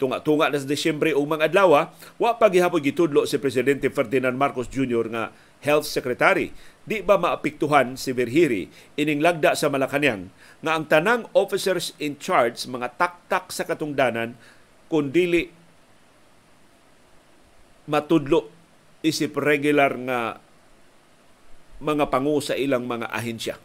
tunga-tunga 0.01 0.49
na 0.49 0.57
sa 0.57 0.65
Desyembre 0.65 1.13
o 1.13 1.21
mga 1.21 1.53
adlaw, 1.53 1.93
wa 2.17 2.31
pa 2.33 2.49
gihapon 2.49 2.81
gitudlo 2.81 3.29
si 3.29 3.37
Presidente 3.37 3.85
Ferdinand 3.93 4.33
Marcos 4.33 4.65
Jr. 4.65 5.05
nga 5.13 5.23
Health 5.61 5.85
Secretary. 5.85 6.49
Di 6.81 7.05
ba 7.05 7.21
maapektuhan 7.21 7.93
si 7.93 8.09
Verhiri 8.09 8.65
ining 8.97 9.21
lagda 9.21 9.53
sa 9.53 9.69
Malacañang 9.69 10.33
nga 10.65 10.73
ang 10.73 10.89
tanang 10.89 11.29
officers 11.37 11.93
in 12.01 12.17
charge 12.17 12.65
mga 12.65 12.97
taktak 12.97 13.53
sa 13.53 13.61
katungdanan 13.69 14.33
kung 14.89 15.13
dili 15.13 15.53
matudlo 17.85 18.49
isip 19.05 19.37
regular 19.37 19.93
nga 20.09 20.41
mga 21.81 22.09
pangu 22.09 22.41
sa 22.41 22.57
ilang 22.57 22.89
mga 22.89 23.09
ahensya. 23.13 23.61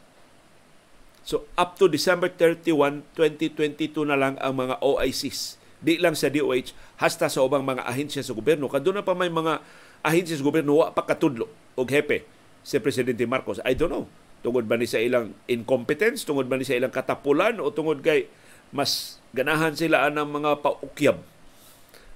So 1.24 1.48
up 1.56 1.80
to 1.80 1.88
December 1.88 2.28
31, 2.28 3.08
2022 3.16 4.04
na 4.04 4.16
lang 4.20 4.36
ang 4.44 4.54
mga 4.60 4.76
OICs 4.84 5.56
di 5.80 6.00
lang 6.00 6.16
sa 6.16 6.32
DOH 6.32 6.72
hasta 7.00 7.28
sa 7.28 7.44
ubang 7.44 7.64
mga 7.64 7.84
ahensya 7.84 8.24
sa 8.24 8.32
gobyerno. 8.32 8.68
Kadto 8.68 8.92
na 8.92 9.04
pa 9.04 9.12
may 9.12 9.28
mga 9.28 9.60
ahensya 10.00 10.40
sa 10.40 10.44
gobyerno 10.44 10.80
wa 10.80 10.92
pa 10.92 11.04
katudlo. 11.04 11.48
Og 11.76 11.88
hepe 11.92 12.24
si 12.64 12.80
presidente 12.80 13.22
Marcos 13.28 13.60
I 13.62 13.76
don't 13.76 13.92
know. 13.92 14.08
Tungod 14.40 14.64
ba 14.68 14.78
ni 14.78 14.86
sa 14.86 15.02
ilang 15.02 15.34
incompetence 15.50 16.22
tungod 16.24 16.46
ba 16.46 16.56
ni 16.56 16.64
sa 16.64 16.76
ilang 16.78 16.92
katapulan 16.92 17.58
o 17.58 17.68
tungod 17.72 18.00
kay 18.00 18.30
mas 18.70 19.18
ganahan 19.36 19.74
sila 19.74 20.08
anang 20.08 20.30
mga 20.32 20.64
paukyab. 20.64 21.18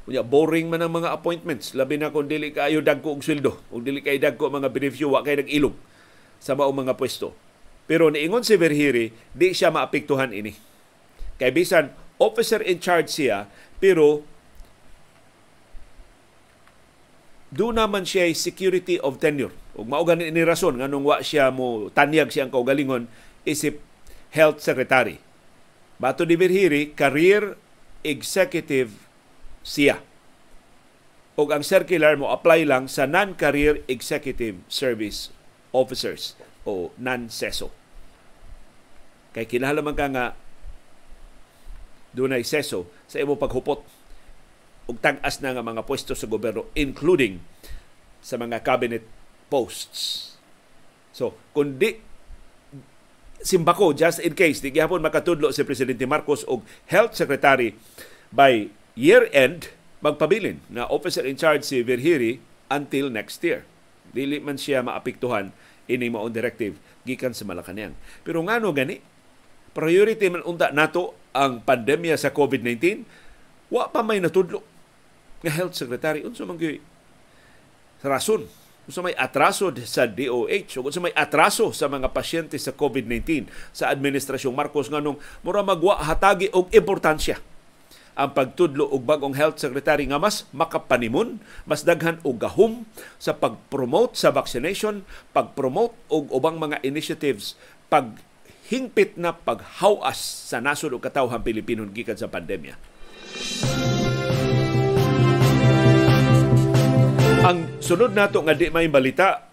Kunya 0.09 0.25
boring 0.25 0.73
man 0.73 0.81
ang 0.81 0.97
mga 0.97 1.13
appointments. 1.13 1.77
Labi 1.77 2.01
na 2.01 2.09
kung 2.09 2.27
dili 2.27 2.51
kayo 2.51 2.81
dagko 2.81 3.21
og 3.21 3.23
sweldo 3.23 3.61
o 3.69 3.79
dili 3.79 4.01
kay 4.01 4.17
dagko 4.17 4.49
mga 4.49 4.73
benepisyo 4.73 5.13
wa 5.13 5.21
kay 5.21 5.45
nag-ilog 5.45 5.77
sa 6.41 6.57
mao 6.57 6.73
mga 6.73 6.97
pwesto. 6.97 7.37
Pero 7.85 8.09
niingon 8.09 8.47
si 8.47 8.57
Verhiri 8.57 9.13
di 9.35 9.53
siya 9.53 9.69
maapektuhan 9.75 10.33
ini. 10.33 10.57
Kay 11.37 11.53
bisan 11.53 11.93
officer 12.21 12.61
in 12.61 12.79
charge 12.79 13.09
siya, 13.09 13.49
pero 13.81 14.23
do 17.51 17.73
naman 17.73 18.07
siya 18.07 18.31
security 18.37 19.01
of 19.01 19.19
tenure. 19.19 19.57
Ug 19.75 19.89
mao 19.89 20.05
gani 20.05 20.31
ni 20.31 20.45
rason 20.45 20.79
nganong 20.79 21.03
wa 21.03 21.19
siya 21.25 21.49
mo 21.51 21.89
tanyag 21.91 22.31
siyang 22.31 22.53
kaugalingon 22.53 23.09
isip 23.49 23.81
health 24.31 24.63
secretary. 24.63 25.19
Bato 26.01 26.23
ni 26.29 26.37
Virhiri, 26.37 26.93
career 26.95 27.59
executive 28.07 28.95
siya. 29.65 30.01
O 31.37 31.49
ang 31.49 31.65
circular 31.65 32.21
mo 32.21 32.29
apply 32.29 32.69
lang 32.69 32.85
sa 32.85 33.09
non-career 33.09 33.81
executive 33.89 34.61
service 34.69 35.33
officers 35.73 36.37
o 36.69 36.93
non-CESO. 37.01 37.73
Kay 39.33 39.47
kinahanglan 39.47 39.85
man 39.87 39.97
ka 39.97 40.07
nga 40.11 40.27
dunay 42.11 42.43
seso 42.43 42.91
sa 43.07 43.23
imo 43.23 43.39
paghupot 43.39 43.83
og 44.91 44.97
tag-as 44.99 45.39
na 45.39 45.55
nga 45.55 45.63
mga 45.63 45.87
pwesto 45.87 46.19
sa 46.19 46.27
gobyerno 46.27 46.67
including 46.75 47.39
sa 48.21 48.37
mga 48.37 48.61
cabinet 48.67 49.07
posts. 49.51 50.35
So, 51.15 51.35
kung 51.55 51.79
di 51.79 51.99
simbako 53.41 53.97
just 53.97 54.21
in 54.21 54.37
case 54.37 54.61
di 54.61 54.71
gyapon 54.71 55.01
makatudlo 55.01 55.51
si 55.51 55.65
presidente 55.65 56.05
Marcos 56.05 56.45
og 56.45 56.61
health 56.93 57.17
secretary 57.17 57.73
by 58.29 58.69
year 58.93 59.27
end 59.33 59.73
magpabilin 60.05 60.61
na 60.69 60.89
officer 60.89 61.25
in 61.25 61.37
charge 61.37 61.65
si 61.65 61.81
Verhiri 61.81 62.41
until 62.69 63.09
next 63.09 63.41
year. 63.45 63.65
Dili 64.11 64.41
man 64.41 64.57
siya 64.57 64.85
maapektuhan 64.85 65.53
ini 65.91 66.09
maong 66.09 66.33
directive 66.33 66.79
gikan 67.05 67.35
sa 67.35 67.49
Malacañang. 67.49 67.97
Pero 68.25 68.41
ngano 68.45 68.73
gani 68.73 69.01
priority 69.73 70.27
man 70.29 70.45
unta 70.45 70.73
nato 70.73 71.20
ang 71.31 71.63
pandemya 71.63 72.19
sa 72.19 72.35
COVID-19, 72.35 73.07
wa 73.71 73.87
pa 73.89 74.03
may 74.03 74.19
natudlo. 74.19 74.63
Nga 75.41 75.53
health 75.55 75.75
secretary 75.79 76.27
unsa 76.27 76.45
man 76.45 76.61
gyud 76.61 76.83
rason? 78.05 78.45
Unsa 78.89 79.01
may 79.05 79.15
atraso 79.15 79.71
sa 79.87 80.09
DOH 80.09 80.83
ug 80.83 80.91
unsa 80.91 81.01
may 81.01 81.15
atraso 81.15 81.71
sa 81.71 81.87
mga 81.87 82.11
pasyente 82.11 82.59
sa 82.59 82.75
COVID-19 82.75 83.47
sa 83.71 83.89
administrasyong 83.93 84.57
Marcos 84.57 84.91
nganong 84.91 85.17
mura 85.47 85.63
magwa 85.63 86.01
hatagi 86.03 86.51
og 86.51 86.69
importansya 86.75 87.39
ang 88.19 88.37
pagtudlo 88.37 88.85
og 88.85 89.07
bagong 89.07 89.33
health 89.33 89.57
secretary 89.57 90.05
nga 90.05 90.21
mas 90.21 90.45
makapanimon, 90.53 91.41
mas 91.65 91.87
daghan 91.87 92.21
og 92.21 92.37
gahom 92.37 92.85
sa 93.17 93.33
pag-promote 93.33 94.19
sa 94.19 94.29
vaccination, 94.29 95.07
pag-promote 95.33 95.97
og 96.13 96.29
ubang 96.29 96.61
mga 96.61 96.85
initiatives 96.85 97.57
pag 97.89 98.21
hingpit 98.71 99.19
na 99.19 99.35
paghawas 99.35 100.47
sa 100.47 100.63
nasod 100.63 100.95
o 100.95 101.03
katawhan 101.03 101.43
Pilipino 101.43 101.83
gikan 101.91 102.15
sa 102.15 102.31
pandemya. 102.31 102.79
Ang 107.41 107.83
sunod 107.83 108.15
nato 108.15 108.39
nga 108.47 108.55
di 108.55 108.71
may 108.71 108.87
balita, 108.87 109.51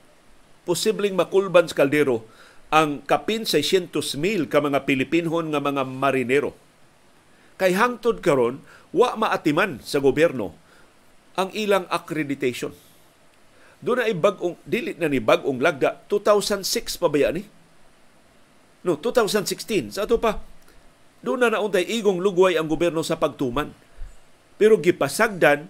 posibleng 0.70 1.18
makulban 1.18 1.66
sa 1.66 1.82
kaldero 1.82 2.30
ang 2.70 3.02
kapin 3.08 3.48
600 3.48 3.96
mil 4.22 4.46
ka 4.46 4.62
mga 4.62 4.86
Pilipinhon 4.86 5.50
nga 5.50 5.64
mga 5.64 5.82
marinero. 5.88 6.54
Kay 7.58 7.74
hangtod 7.74 8.22
karon 8.22 8.62
wa 8.94 9.18
maatiman 9.18 9.82
sa 9.82 9.98
gobyerno 9.98 10.54
ang 11.34 11.50
ilang 11.58 11.90
accreditation. 11.90 12.76
Doon 13.82 14.04
na 14.04 14.14
bagong 14.14 14.58
dili 14.68 14.94
na 14.94 15.10
ni 15.10 15.18
bagong 15.18 15.58
lagda 15.58 16.06
2006 16.06 17.02
pa 17.02 17.08
ba 17.10 17.18
yan 17.18 17.42
eh? 17.42 17.46
No, 18.88 18.96
2016. 18.96 20.00
Sa 20.00 20.08
ato 20.08 20.16
pa, 20.16 20.40
doon 21.20 21.44
na 21.44 21.52
nauntay 21.52 21.84
igong 21.84 22.24
lugway 22.24 22.56
ang 22.56 22.72
gobyerno 22.72 23.04
sa 23.04 23.20
pagtuman. 23.20 23.76
Pero 24.56 24.80
gipasagdan 24.80 25.68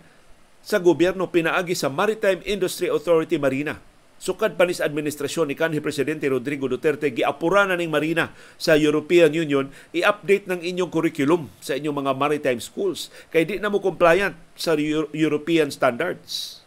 sa 0.62 0.77
gobyerno 0.77 1.25
pinaagi 1.25 1.74
sa 1.74 1.89
Maritime 1.89 2.45
Industry 2.45 2.93
Authority 2.93 3.41
Marina. 3.41 3.81
Sukad 4.21 4.53
panis 4.57 4.81
administrasyon 4.81 5.50
ni 5.50 5.55
kanhi 5.57 5.81
Presidente 5.81 6.29
Rodrigo 6.29 6.69
Duterte 6.69 7.09
giapura 7.13 7.65
na 7.65 7.77
ning 7.77 7.89
Marina 7.89 8.33
sa 8.57 8.74
European 8.74 9.29
Union 9.29 9.69
i-update 9.93 10.50
ng 10.50 10.62
inyong 10.62 10.89
curriculum 10.89 11.53
sa 11.62 11.77
inyong 11.77 12.01
mga 12.01 12.13
maritime 12.17 12.57
schools 12.57 13.13
kay 13.29 13.45
di 13.45 13.62
na 13.62 13.69
mo 13.69 13.77
compliant 13.77 14.33
sa 14.57 14.74
European 15.13 15.69
standards. 15.69 16.65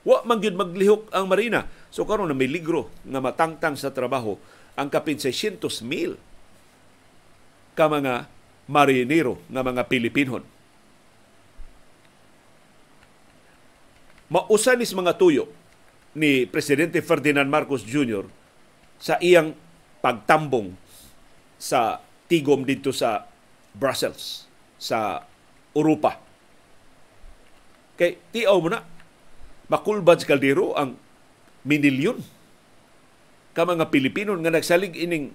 Wa 0.00 0.24
man 0.24 0.40
maglihok 0.40 1.12
ang 1.12 1.28
Marina. 1.28 1.68
So 1.92 2.08
karon 2.08 2.32
na 2.32 2.36
may 2.36 2.48
ligro 2.48 2.88
nga 3.04 3.20
matangtang 3.20 3.76
sa 3.76 3.92
trabaho 3.92 4.40
ang 4.78 4.88
kapin 4.88 5.20
600 5.20 5.60
mil 5.84 6.16
ka 7.76 7.88
mga 7.88 8.28
marinero 8.68 9.40
nga 9.48 9.62
mga 9.64 9.82
Pilipinon 9.88 10.44
Mausan 14.32 14.80
is 14.80 14.96
mga 14.96 15.20
tuyo 15.20 15.44
ni 16.16 16.48
Presidente 16.48 17.04
Ferdinand 17.04 17.44
Marcos 17.44 17.84
Jr. 17.84 18.24
sa 18.96 19.20
iyang 19.20 19.52
pagtambong 20.00 20.72
sa 21.60 22.00
tigom 22.32 22.64
dito 22.64 22.96
sa 22.96 23.28
Brussels, 23.76 24.48
sa 24.80 25.28
Europa. 25.76 26.16
Kay 28.00 28.16
tiaw 28.32 28.56
mo 28.56 28.72
na, 28.72 28.80
makulbad 29.68 30.24
sa 30.24 30.32
kaldero 30.32 30.72
ang 30.80 30.96
minilyon 31.68 32.24
ka 33.52 33.68
mga 33.68 33.92
Pilipino 33.92 34.32
nga 34.36 34.52
nagsalig 34.52 34.96
ining 34.96 35.32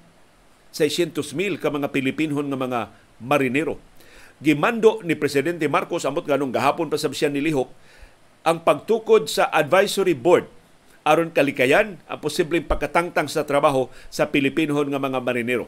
600 0.74 1.18
mil 1.38 1.58
ka 1.62 1.70
mga 1.70 1.90
Pilipino 1.94 2.38
nga 2.38 2.60
mga 2.60 2.80
marinero. 3.22 3.78
Gimando 4.38 5.02
ni 5.02 5.18
Presidente 5.18 5.66
Marcos 5.66 6.06
amot 6.06 6.26
ganong 6.26 6.54
gahapon 6.54 6.90
pa 6.94 6.98
sa 7.02 7.10
siya 7.10 7.34
nilihok 7.34 7.70
ang 8.46 8.62
pagtukod 8.62 9.28
sa 9.28 9.50
advisory 9.50 10.14
board 10.14 10.46
aron 11.08 11.32
kalikayan 11.32 11.98
ang 12.06 12.20
posibleng 12.20 12.68
pagkatangtang 12.68 13.32
sa 13.32 13.48
trabaho 13.48 13.88
sa 14.12 14.30
Pilipinhon 14.30 14.92
nga 14.92 15.02
mga 15.02 15.24
marinero. 15.24 15.66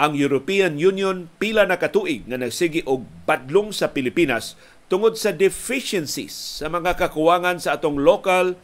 Ang 0.00 0.18
European 0.18 0.80
Union 0.80 1.30
pila 1.38 1.66
na 1.68 1.78
katuig 1.78 2.26
nga 2.26 2.40
nagsigi 2.40 2.82
og 2.86 3.04
badlong 3.28 3.70
sa 3.70 3.92
Pilipinas 3.94 4.58
tungod 4.90 5.14
sa 5.14 5.30
deficiencies 5.30 6.62
sa 6.62 6.66
mga 6.66 6.98
kakuwangan 6.98 7.62
sa 7.62 7.78
atong 7.78 8.00
local 8.00 8.58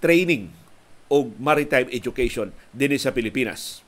training 0.00 0.61
o 1.12 1.28
maritime 1.36 1.92
education 1.92 2.56
dinhi 2.72 2.96
sa 2.96 3.12
Pilipinas. 3.12 3.84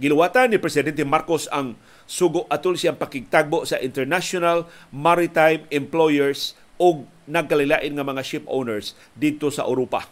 Giluwatan 0.00 0.52
ni 0.52 0.58
Presidente 0.60 1.04
Marcos 1.04 1.48
ang 1.52 1.76
sugo 2.08 2.48
atol 2.48 2.80
siyang 2.80 2.96
pakigtagbo 2.96 3.68
sa 3.68 3.80
International 3.80 4.64
Maritime 4.92 5.68
Employers 5.68 6.56
o 6.80 7.04
nagkalilain 7.28 7.92
nga 7.92 8.04
mga 8.04 8.24
ship 8.24 8.44
owners 8.48 8.96
dito 9.16 9.48
sa 9.52 9.64
Europa. 9.64 10.08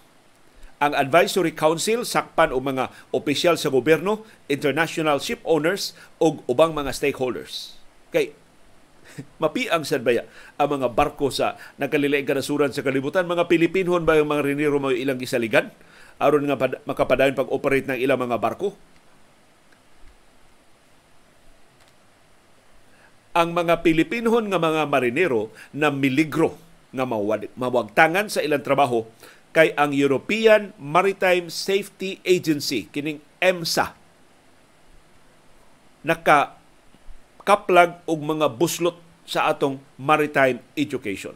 Ang 0.80 0.92
Advisory 0.96 1.52
Council 1.52 2.04
sakpan 2.04 2.52
og 2.52 2.64
mga 2.64 2.92
opisyal 3.12 3.56
sa 3.56 3.72
gobyerno, 3.72 4.24
international 4.48 5.20
ship 5.20 5.40
owners 5.44 5.96
o 6.20 6.44
ubang 6.44 6.76
mga 6.76 6.92
stakeholders. 6.92 7.76
Kay 8.12 8.32
mapiang 9.42 9.84
sad 9.84 10.00
baya 10.00 10.24
ang 10.56 10.80
mga 10.80 10.96
barko 10.96 11.28
sa 11.28 11.60
nagkalilaing 11.76 12.24
kanasuran 12.24 12.72
sa 12.72 12.80
kalibutan 12.80 13.28
mga 13.28 13.46
Pilipinhon 13.52 14.08
ba 14.08 14.16
yung 14.16 14.32
mga 14.32 14.44
riniro 14.48 14.80
mo 14.80 14.90
ilang 14.90 15.20
gisaligan 15.20 15.70
aron 16.18 16.46
nga 16.46 16.58
makapadayon 16.86 17.38
pag-operate 17.38 17.90
ng 17.90 17.98
ilang 17.98 18.20
mga 18.20 18.38
barko 18.38 18.74
ang 23.34 23.50
mga 23.50 23.82
Pilipinhon 23.82 24.46
nga 24.46 24.62
mga 24.62 24.86
marinero 24.86 25.50
na 25.74 25.90
miligro 25.90 26.54
nga 26.94 27.02
mawagtangan 27.58 28.30
sa 28.30 28.38
ilang 28.40 28.62
trabaho 28.62 29.02
kay 29.50 29.74
ang 29.74 29.90
European 29.90 30.70
Maritime 30.78 31.50
Safety 31.50 32.22
Agency 32.22 32.86
kining 32.94 33.18
EMSA 33.42 33.94
naka 36.04 36.54
kaplag 37.42 38.00
og 38.04 38.20
mga 38.20 38.46
buslot 38.54 39.00
sa 39.24 39.48
atong 39.48 39.80
maritime 39.96 40.60
education. 40.76 41.32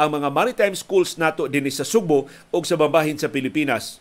Ang 0.00 0.16
mga 0.16 0.32
maritime 0.32 0.72
schools 0.72 1.20
nato 1.20 1.44
dinhi 1.44 1.68
sa 1.68 1.84
Subo 1.84 2.24
ug 2.48 2.64
sa 2.64 2.80
babahin 2.80 3.20
sa 3.20 3.28
Pilipinas 3.28 4.00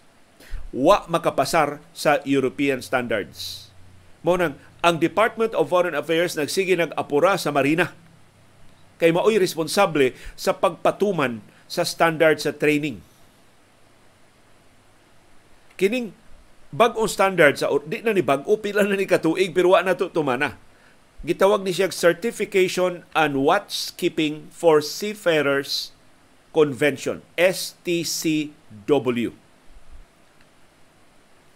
wa 0.71 1.03
makapasar 1.11 1.83
sa 1.91 2.23
European 2.23 2.79
standards. 2.79 3.67
Mo 4.23 4.39
nang 4.39 4.55
ang 4.79 4.95
Department 4.95 5.51
of 5.51 5.67
Foreign 5.67 5.99
Affairs 5.99 6.39
nagsige 6.39 6.79
nag-apura 6.79 7.35
sa 7.35 7.51
Marina 7.51 7.91
kay 8.95 9.11
maoy 9.11 9.35
responsable 9.35 10.15
sa 10.39 10.55
pagpatuman 10.55 11.43
sa 11.67 11.83
standard 11.83 12.39
sa 12.39 12.55
training. 12.55 13.03
Kining 15.75 16.15
bag-ong 16.71 17.11
standard 17.11 17.59
sa 17.59 17.75
di 17.83 17.99
na 17.99 18.15
ni 18.15 18.23
bag-o 18.23 18.55
pila 18.55 18.87
na 18.87 18.95
ni 18.95 19.03
katuig 19.03 19.51
pero 19.51 19.75
wa 19.75 19.83
na 19.83 19.99
to 19.99 20.07
tumana. 20.07 20.55
Gitawag 21.19 21.67
ni 21.67 21.75
siya 21.75 21.91
Certification 21.91 23.03
on 23.11 23.31
Watchkeeping 23.43 24.47
for 24.55 24.79
Seafarers 24.79 25.91
Convention, 26.55 27.27
STCW. 27.35 28.55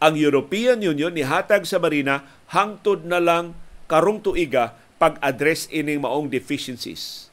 Ang 0.04 0.19
European 0.19 0.84
Union 0.84 1.15
nihatag 1.15 1.63
sa 1.63 1.80
Marina 1.80 2.28
hangtod 2.52 3.08
na 3.08 3.23
lang 3.23 3.56
karong 3.88 4.19
tuiga 4.19 4.76
pag-address 4.99 5.71
ining 5.71 6.04
maong 6.04 6.28
deficiencies. 6.28 7.32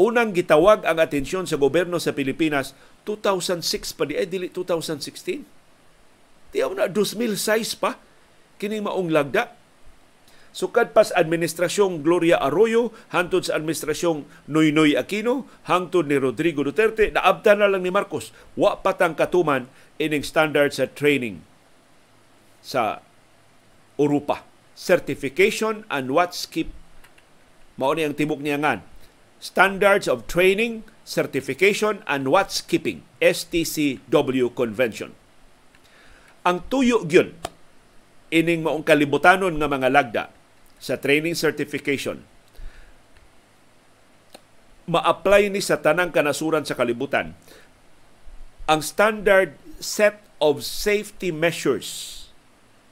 Unang 0.00 0.32
gitawag 0.32 0.80
ang 0.88 0.96
atensyon 0.96 1.44
sa 1.44 1.60
gobyerno 1.60 2.00
sa 2.00 2.16
Pilipinas 2.16 2.72
2006 3.04 3.92
pa 3.92 4.08
di 4.08 4.16
ay 4.16 4.24
dili 4.24 4.48
2016. 4.48 5.44
Tiyaw 6.56 6.72
na 6.72 6.88
2006 6.88 7.76
pa 7.76 8.00
kining 8.56 8.88
maong 8.88 9.12
lagda. 9.12 9.52
Sukad 10.56 10.96
pas 10.96 11.12
administrasyong 11.12 12.00
Gloria 12.00 12.40
Arroyo, 12.40 12.88
hantod 13.12 13.44
sa 13.44 13.60
administrasyong 13.60 14.24
Noynoy 14.48 14.96
Aquino, 14.96 15.44
hangtod 15.68 16.08
ni 16.08 16.16
Rodrigo 16.16 16.64
Duterte, 16.64 17.12
naabta 17.12 17.52
na 17.52 17.68
lang 17.68 17.84
ni 17.84 17.92
Marcos. 17.92 18.32
Wa 18.56 18.80
patang 18.80 19.12
katuman 19.12 19.68
ining 20.00 20.24
standard 20.24 20.72
sa 20.72 20.88
training 20.88 21.44
sa 22.64 23.04
Europa 24.00 24.48
certification 24.72 25.84
and 25.92 26.16
what's 26.16 26.48
keep. 26.48 26.72
Mao 27.76 27.92
ni 27.92 28.08
ang 28.08 28.16
tibok 28.16 28.40
niya 28.40 28.56
ngan. 28.56 28.80
Standards 29.36 30.08
of 30.08 30.24
training 30.24 30.88
certification 31.04 32.00
and 32.08 32.32
what's 32.32 32.64
keeping. 32.64 33.04
STCW 33.20 34.48
convention. 34.56 35.12
Ang 36.48 36.64
tuyo 36.72 37.04
gyud 37.04 37.36
ining 38.32 38.64
maong 38.64 38.88
kalibutanon 38.88 39.60
nga 39.60 39.68
mga 39.68 39.92
lagda 39.92 40.24
sa 40.86 40.94
training 40.94 41.34
certification. 41.34 42.22
Ma-apply 44.86 45.50
ni 45.50 45.58
sa 45.58 45.82
tanang 45.82 46.14
kanasuran 46.14 46.62
sa 46.62 46.78
kalibutan. 46.78 47.34
Ang 48.70 48.86
standard 48.86 49.58
set 49.82 50.22
of 50.38 50.62
safety 50.62 51.34
measures 51.34 52.22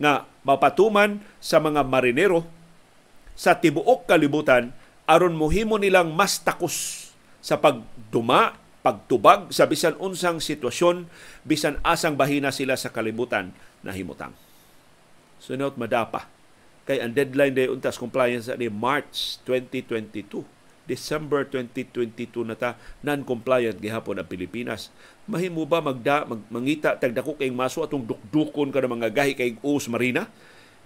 nga 0.03 0.27
mapatuman 0.43 1.23
sa 1.39 1.63
mga 1.63 1.87
marinero 1.87 2.43
sa 3.39 3.55
tibuok 3.55 4.11
kalibutan 4.11 4.75
aron 5.07 5.39
mohimo 5.39 5.79
nilang 5.79 6.11
mas 6.11 6.43
takos 6.43 7.11
sa 7.39 7.63
pagduma, 7.63 8.59
pagtubag 8.83 9.55
sa 9.55 9.71
bisan 9.71 9.95
unsang 10.03 10.43
sitwasyon, 10.43 11.07
bisan 11.47 11.79
asang 11.87 12.19
bahina 12.19 12.51
sila 12.51 12.75
sa 12.75 12.91
kalibutan 12.91 13.55
na 13.87 13.95
himutang. 13.95 14.35
Sunod 15.39 15.79
madapa 15.79 16.35
kay 16.85 17.01
ang 17.01 17.13
deadline 17.13 17.57
day 17.57 17.67
untas 17.69 17.97
compliance 17.97 18.49
ni 18.55 18.69
March 18.69 19.41
2022 19.49 20.45
December 20.85 21.49
2022 21.49 22.45
na 22.45 22.57
ta 22.57 22.77
non-compliant 23.01 23.81
gihapon 23.81 24.21
ang 24.21 24.29
Pilipinas. 24.29 24.93
Mahimo 25.25 25.65
ba 25.65 25.81
magda 25.81 26.29
mag, 26.29 26.45
mangita 26.53 26.93
tagdako 27.01 27.41
kay 27.41 27.49
maso 27.49 27.81
atong 27.81 28.05
dukdukon 28.05 28.69
kada 28.69 28.85
mga 28.85 29.09
gahi 29.09 29.33
kay 29.33 29.57
us 29.65 29.89
marina? 29.89 30.29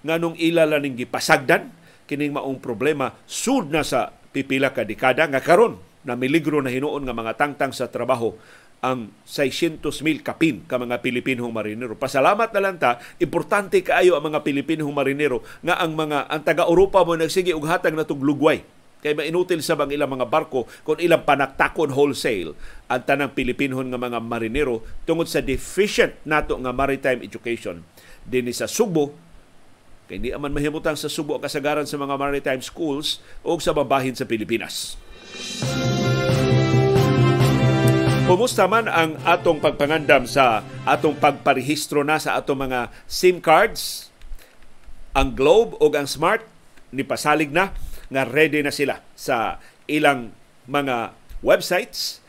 Nganong 0.07 0.39
ilala 0.39 0.79
ning 0.79 0.95
gipasagdan 0.95 1.75
kining 2.07 2.31
maong 2.31 2.63
problema 2.63 3.19
sud 3.27 3.75
na 3.75 3.83
sa 3.83 4.15
pipila 4.31 4.71
ka 4.71 4.87
dekada 4.87 5.27
nga 5.27 5.43
karon 5.43 5.77
na 6.07 6.15
miligro 6.15 6.63
na 6.63 6.71
hinuon 6.71 7.03
nga 7.03 7.13
mga 7.13 7.35
tangtang 7.35 7.75
sa 7.75 7.91
trabaho 7.91 8.39
ang 8.79 9.11
600 9.27 9.83
mil 10.07 10.23
kapin 10.23 10.62
ka 10.67 10.79
mga 10.79 11.03
Pilipinong 11.03 11.51
marinero. 11.51 11.99
Pasalamat 11.99 12.55
na 12.55 12.61
lang 12.62 12.77
ta, 12.79 13.03
importante 13.19 13.83
kaayo 13.83 14.14
ang 14.14 14.31
mga 14.31 14.47
Pilipinong 14.47 14.91
marinero 14.95 15.43
nga 15.62 15.83
ang 15.83 15.99
mga 15.99 16.31
ang 16.31 16.43
taga-Europa 16.47 17.03
mo 17.03 17.19
nagsige 17.19 17.55
og 17.55 17.67
hatag 17.67 17.95
na 17.95 18.07
lugway 18.07 18.62
Kay 18.99 19.14
mainutil 19.14 19.62
sa 19.62 19.79
bang 19.79 19.95
ilang 19.95 20.11
mga 20.11 20.27
barko 20.27 20.67
kung 20.83 20.99
ilang 20.99 21.23
panaktakon 21.23 21.95
wholesale 21.95 22.59
ang 22.91 22.99
tanang 23.07 23.31
Pilipinhon 23.31 23.87
nga 23.95 23.99
mga 23.99 24.19
marinero 24.19 24.83
tungod 25.07 25.31
sa 25.31 25.38
deficient 25.38 26.19
nato 26.27 26.59
nga 26.59 26.75
maritime 26.75 27.23
education 27.23 27.87
dinhi 28.27 28.51
sa 28.51 28.67
Subo 28.67 29.14
kay 30.11 30.19
di 30.19 30.35
aman 30.35 30.51
mahimutang 30.51 30.99
sa 30.99 31.07
Subo 31.07 31.38
kasagaran 31.38 31.87
sa 31.87 31.95
mga 31.95 32.19
maritime 32.19 32.59
schools 32.59 33.23
o 33.47 33.55
sa 33.62 33.71
babahin 33.71 34.19
sa 34.19 34.27
Pilipinas. 34.27 34.99
Música 35.38 36.17
Kumusta 38.29 38.69
man 38.69 38.93
ang 38.93 39.17
atong 39.25 39.57
pagpangandam 39.57 40.29
sa 40.29 40.61
atong 40.85 41.17
pagparehistro 41.17 42.05
na 42.05 42.21
sa 42.21 42.37
atong 42.37 42.69
mga 42.69 42.93
SIM 43.09 43.41
cards? 43.41 44.12
Ang 45.17 45.33
Globe 45.33 45.81
o 45.81 45.88
ang 45.97 46.05
Smart 46.05 46.45
ni 46.93 47.09
pasalig 47.09 47.49
na 47.49 47.73
nga 48.12 48.29
ready 48.29 48.61
na 48.61 48.69
sila 48.69 49.01
sa 49.17 49.57
ilang 49.88 50.37
mga 50.69 51.17
websites 51.41 52.21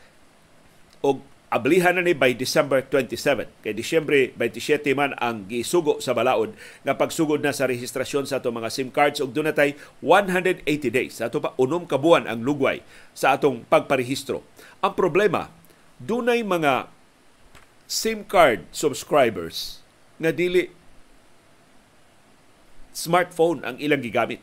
o 1.04 1.20
ablihan 1.52 1.92
na 1.92 2.00
ni 2.00 2.16
by 2.16 2.32
December 2.32 2.80
27. 2.80 3.60
Kay 3.60 3.76
Disyembre 3.76 4.32
27 4.40 4.96
man 4.96 5.12
ang 5.20 5.44
gisugo 5.52 6.00
sa 6.00 6.16
balaod 6.16 6.56
nga 6.80 6.96
pagsugod 6.96 7.44
na 7.44 7.52
sa 7.52 7.68
rehistrasyon 7.68 8.24
sa 8.24 8.40
atong 8.40 8.56
mga 8.56 8.72
SIM 8.72 8.88
cards 8.88 9.20
ug 9.20 9.36
dunay 9.36 9.76
180 10.00 10.64
days. 10.88 11.20
Sa 11.20 11.28
ato 11.28 11.44
pa 11.44 11.52
unom 11.60 11.84
ka 11.84 12.00
buwan 12.00 12.24
ang 12.24 12.40
lugway 12.40 12.80
sa 13.12 13.36
atong 13.36 13.68
pagparehistro. 13.68 14.40
Ang 14.80 14.96
problema, 14.96 15.59
dunay 16.00 16.40
mga 16.40 16.88
SIM 17.84 18.24
card 18.24 18.64
subscribers 18.72 19.84
nga 20.16 20.32
dili 20.32 20.72
smartphone 22.96 23.60
ang 23.62 23.76
ilang 23.76 24.00
gigamit. 24.00 24.40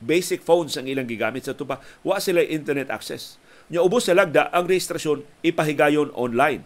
Basic 0.00 0.40
phones 0.40 0.78
ang 0.80 0.88
ilang 0.88 1.04
gigamit 1.04 1.44
sa 1.44 1.52
tupa. 1.52 1.82
Wa 2.00 2.22
sila 2.22 2.40
internet 2.40 2.88
access. 2.88 3.36
Nya 3.68 3.84
ubos 3.84 4.08
sa 4.08 4.16
lagda 4.16 4.48
ang 4.50 4.64
rehistrasyon 4.64 5.26
ipahigayon 5.44 6.14
online. 6.16 6.64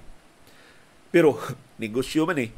Pero 1.10 1.40
negosyo 1.82 2.28
man 2.28 2.38
eh. 2.38 2.50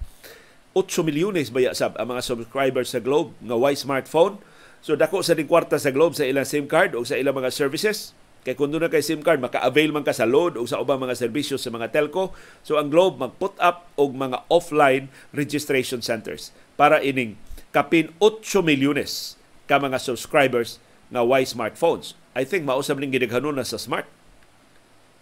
8 0.76 1.08
milyones 1.08 1.48
baya 1.48 1.72
sab 1.72 1.96
ang 1.96 2.12
mga 2.12 2.20
subscribers 2.20 2.92
sa 2.92 3.00
Globe 3.00 3.32
nga 3.40 3.56
way 3.56 3.72
smartphone. 3.72 4.36
So 4.84 4.92
dako 4.92 5.24
sa 5.24 5.32
ding 5.32 5.48
kwarta 5.48 5.80
sa 5.80 5.88
Globe 5.88 6.12
sa 6.12 6.28
ilang 6.28 6.44
SIM 6.44 6.68
card 6.68 6.92
o 6.92 7.00
sa 7.00 7.16
ilang 7.16 7.32
mga 7.32 7.48
services 7.48 8.12
Kay 8.46 8.54
kung 8.54 8.70
doon 8.70 8.86
na 8.86 8.92
kay 8.94 9.02
SIM 9.02 9.26
card, 9.26 9.42
maka-avail 9.42 9.90
man 9.90 10.06
ka 10.06 10.14
sa 10.14 10.22
load 10.22 10.54
o 10.54 10.62
sa 10.70 10.78
ubang 10.78 11.02
mga 11.02 11.18
serbisyo 11.18 11.58
sa 11.58 11.74
mga 11.74 11.90
telco. 11.90 12.30
So 12.62 12.78
ang 12.78 12.94
Globe 12.94 13.18
mag-put 13.18 13.58
up 13.58 13.90
og 13.98 14.14
mga 14.14 14.46
offline 14.46 15.10
registration 15.34 15.98
centers 15.98 16.54
para 16.78 17.02
ining 17.02 17.34
kapin 17.74 18.14
8 18.22 18.62
milyones 18.62 19.34
ka 19.66 19.82
mga 19.82 19.98
subscribers 19.98 20.78
nga 21.10 21.26
Y 21.26 21.42
smartphones. 21.42 22.14
I 22.38 22.46
think 22.46 22.62
mausab 22.62 23.02
ning 23.02 23.10
gidaghanon 23.10 23.58
na 23.58 23.66
sa 23.66 23.82
smart. 23.82 24.06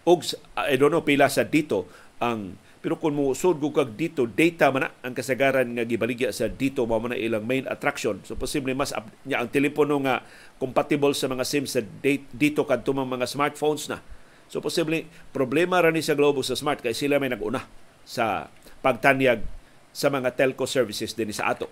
Og 0.05 0.21
I 0.53 0.77
don't 0.77 0.93
know 0.93 1.01
pila 1.01 1.25
sa 1.25 1.41
dito 1.41 1.89
ang 2.21 2.61
pero 2.85 3.01
kung 3.01 3.17
musod 3.17 3.57
ko 3.57 3.73
kag 3.73 3.97
dito, 3.97 4.29
data 4.29 4.69
man 4.69 4.85
na 4.85 4.89
ang 5.01 5.17
kasagaran 5.17 5.65
nga 5.73 5.89
gibaligya 5.89 6.29
sa 6.29 6.45
dito 6.45 6.85
mao 6.85 7.01
man 7.01 7.17
ilang 7.17 7.41
main 7.41 7.65
attraction. 7.65 8.21
So 8.21 8.37
posible 8.37 8.77
mas 8.77 8.93
up, 8.93 9.09
niya 9.25 9.41
ang 9.41 9.49
telepono 9.49 9.97
nga 10.05 10.21
compatible 10.61 11.17
sa 11.17 11.25
mga 11.25 11.41
SIM 11.49 11.65
sa 11.65 11.81
date, 11.81 12.29
dito 12.29 12.61
kadto 12.61 12.93
mga 12.93 13.25
smartphones 13.25 13.89
na. 13.89 14.05
So 14.53 14.61
posible 14.61 15.09
problema 15.33 15.81
ra 15.81 15.89
ni 15.89 16.05
sa 16.05 16.13
Globo 16.13 16.45
sa 16.45 16.53
Smart 16.53 16.85
kay 16.85 16.93
sila 16.93 17.17
may 17.17 17.33
nag-una 17.33 17.65
sa 18.05 18.53
pagtanyag 18.85 19.41
sa 19.89 20.13
mga 20.13 20.37
telco 20.37 20.69
services 20.69 21.17
din 21.17 21.33
sa 21.33 21.57
ato. 21.57 21.65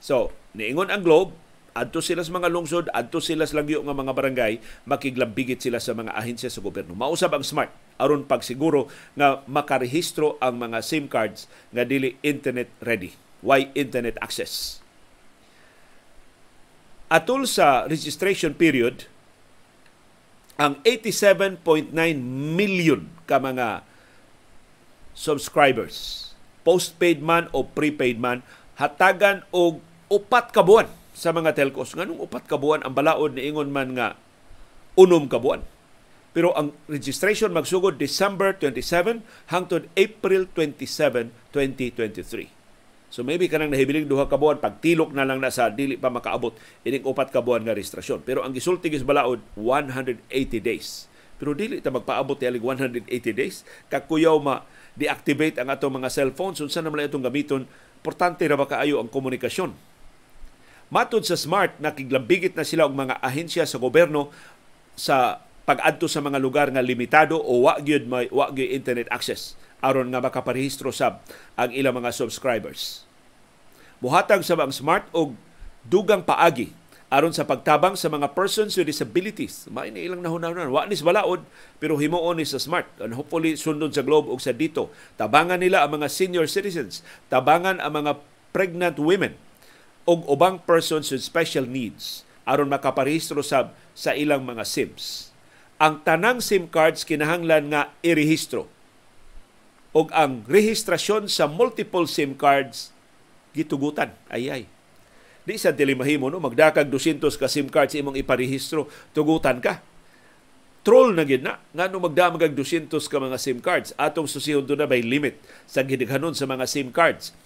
So, 0.00 0.32
niingon 0.56 0.88
ang 0.88 1.04
Globe, 1.04 1.36
adto 1.72 2.02
sila 2.02 2.26
sa 2.26 2.34
mga 2.34 2.50
lungsod, 2.50 2.86
adto 2.90 3.22
sila 3.22 3.46
sa 3.46 3.62
langyo 3.62 3.80
nga 3.86 3.94
mga 3.94 4.12
barangay, 4.12 4.52
makiglambigit 4.84 5.62
sila 5.62 5.78
sa 5.78 5.94
mga 5.94 6.12
ahensya 6.12 6.50
sa 6.50 6.62
gobyerno. 6.62 6.98
Mausab 6.98 7.34
ang 7.34 7.46
smart 7.46 7.70
aron 8.00 8.24
pagsiguro 8.24 8.88
nga 9.14 9.44
makarehistro 9.44 10.40
ang 10.40 10.58
mga 10.58 10.80
SIM 10.80 11.06
cards 11.06 11.46
nga 11.70 11.86
dili 11.86 12.16
internet 12.24 12.72
ready. 12.82 13.14
Why 13.40 13.70
internet 13.76 14.18
access? 14.20 14.84
Atol 17.10 17.46
sa 17.48 17.90
registration 17.90 18.54
period, 18.54 19.10
ang 20.60 20.78
87.9 20.84 21.90
million 22.54 23.10
ka 23.24 23.40
mga 23.40 23.82
subscribers, 25.16 26.30
postpaid 26.62 27.24
man 27.24 27.48
o 27.50 27.64
prepaid 27.64 28.20
man, 28.20 28.44
hatagan 28.78 29.42
og 29.50 29.82
upat 30.12 30.52
ka 30.52 30.62
buwan 30.62 30.99
sa 31.20 31.36
mga 31.36 31.52
telcos. 31.52 31.92
Nganong 31.92 32.24
upat 32.24 32.48
ka 32.48 32.56
buwan 32.56 32.80
ang 32.80 32.96
balaod 32.96 33.36
ni 33.36 33.44
ingon 33.52 33.68
man 33.68 33.92
nga 33.92 34.16
unom 34.96 35.28
ka 35.28 35.36
buwan. 35.36 35.60
Pero 36.32 36.56
ang 36.56 36.72
registration 36.88 37.52
magsugod 37.52 38.00
December 38.00 38.56
27 38.56 39.20
hangtod 39.52 39.92
April 40.00 40.48
27, 40.56 41.28
2023. 41.52 42.48
So 43.10 43.26
maybe 43.26 43.50
kanang 43.50 43.74
nahibiling 43.74 44.08
duha 44.08 44.30
ka 44.30 44.40
buwan 44.40 44.62
pagtilok 44.62 45.12
na 45.12 45.28
lang 45.28 45.44
na 45.44 45.52
sa 45.52 45.68
dili 45.68 46.00
pa 46.00 46.08
makaabot 46.08 46.56
ining 46.88 47.04
upat 47.04 47.28
ka 47.28 47.44
buwan 47.44 47.68
nga 47.68 47.76
registrasyon. 47.76 48.24
Pero 48.24 48.40
ang 48.40 48.56
gisulti 48.56 48.88
is 48.88 49.04
balaod 49.04 49.44
180 49.58 50.24
days. 50.62 51.10
Pero 51.36 51.52
dili 51.52 51.84
ta 51.84 51.92
magpaabot 51.92 52.38
tialig 52.38 52.62
180 52.64 53.10
days 53.36 53.66
kakuyaw 53.92 54.38
ma 54.40 54.64
deactivate 54.96 55.58
ang 55.60 55.68
atong 55.68 56.00
mga 56.00 56.08
cellphones 56.12 56.60
unsa 56.60 56.84
naman 56.84 57.08
itong 57.08 57.24
gamiton 57.24 57.64
importante 58.00 58.44
ra 58.44 58.60
ba 58.60 58.68
kaayo 58.68 59.00
ang 59.00 59.08
komunikasyon 59.08 59.89
Matod 60.90 61.22
sa 61.22 61.38
SMART, 61.38 61.78
nakiglambigit 61.78 62.58
na 62.58 62.66
sila 62.66 62.82
og 62.82 62.98
mga 62.98 63.22
ahensya 63.22 63.62
sa 63.62 63.78
gobyerno 63.78 64.34
sa 64.98 65.38
pag-adto 65.62 66.10
sa 66.10 66.18
mga 66.18 66.42
lugar 66.42 66.66
nga 66.74 66.82
limitado 66.82 67.38
o 67.38 67.70
wa 67.70 67.78
gyud 67.78 68.10
may 68.10 68.26
wa 68.34 68.50
internet 68.50 69.06
access 69.06 69.54
aron 69.78 70.10
nga 70.10 70.18
makaparehistro 70.18 70.90
sab 70.90 71.22
ang 71.54 71.70
ilang 71.70 71.94
mga 71.94 72.10
subscribers. 72.10 73.06
Muhatag 74.02 74.42
sa 74.42 74.58
ang 74.58 74.74
SMART 74.74 75.06
og 75.14 75.38
dugang 75.86 76.26
paagi 76.26 76.74
aron 77.06 77.30
sa 77.30 77.46
pagtabang 77.46 77.94
sa 77.94 78.10
mga 78.10 78.34
persons 78.34 78.74
with 78.74 78.90
disabilities. 78.90 79.70
May 79.70 79.94
ni 79.94 80.10
ilang 80.10 80.26
nahunahunan. 80.26 80.74
Wa 80.74 80.90
ni 80.90 80.98
balaod 80.98 81.46
pero 81.78 82.02
himuon 82.02 82.42
ni 82.42 82.46
sa 82.46 82.58
SMART. 82.58 82.98
And 82.98 83.14
hopefully 83.14 83.54
sundon 83.54 83.94
sa 83.94 84.02
Globe 84.02 84.26
og 84.26 84.42
sa 84.42 84.50
dito. 84.50 84.90
Tabangan 85.14 85.62
nila 85.62 85.86
ang 85.86 86.02
mga 86.02 86.10
senior 86.10 86.50
citizens. 86.50 87.06
Tabangan 87.30 87.78
ang 87.78 87.94
mga 87.94 88.18
pregnant 88.50 88.98
women 88.98 89.38
og 90.08 90.24
ubang 90.28 90.60
persons 90.64 91.12
with 91.12 91.24
special 91.24 91.64
needs 91.64 92.24
aron 92.48 92.72
makaparehistro 92.72 93.44
sab 93.44 93.76
sa 93.92 94.16
ilang 94.16 94.42
mga 94.42 94.64
SIMs. 94.64 95.30
Ang 95.80 96.04
tanang 96.04 96.44
SIM 96.44 96.68
cards 96.68 97.06
kinahanglan 97.08 97.72
nga 97.72 97.92
irehistro. 98.04 98.68
Og 99.96 100.12
ang 100.12 100.44
rehistrasyon 100.46 101.26
sa 101.26 101.48
multiple 101.50 102.04
SIM 102.04 102.36
cards 102.36 102.92
gitugutan. 103.56 104.12
Ay 104.30 104.52
ay. 104.52 104.62
Di 105.42 105.56
sa 105.56 105.72
dilimahimo 105.72 106.28
no 106.28 106.38
magdakag 106.38 106.86
200 106.86 107.24
ka 107.40 107.48
SIM 107.48 107.66
cards 107.72 107.96
imong 107.96 108.14
iparehistro, 108.20 108.86
tugutan 109.16 109.58
ka. 109.58 109.80
Troll 110.80 111.12
na 111.12 111.28
gid 111.28 111.44
na 111.44 111.60
ngano 111.76 112.00
magdamag 112.00 112.56
200 112.56 112.88
ka 112.88 113.18
mga 113.20 113.36
SIM 113.36 113.60
cards 113.60 113.92
atong 114.00 114.24
susihon 114.24 114.64
do 114.64 114.72
na 114.72 114.88
by 114.88 115.04
limit 115.04 115.36
sa 115.68 115.84
gidaghanon 115.84 116.32
sa 116.32 116.48
mga 116.48 116.64
SIM 116.64 116.88
cards 116.88 117.36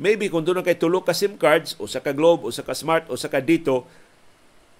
Maybe 0.00 0.28
kung 0.32 0.44
doon 0.44 0.64
kay 0.64 0.76
tulo 0.76 1.04
ka 1.04 1.12
SIM 1.12 1.36
cards, 1.36 1.76
o 1.76 1.88
sa 1.88 2.00
ka 2.00 2.12
Globe, 2.16 2.44
o 2.44 2.52
sa 2.52 2.64
ka 2.64 2.72
Smart, 2.76 3.08
o 3.08 3.16
sa 3.16 3.28
ka 3.28 3.40
dito, 3.40 3.84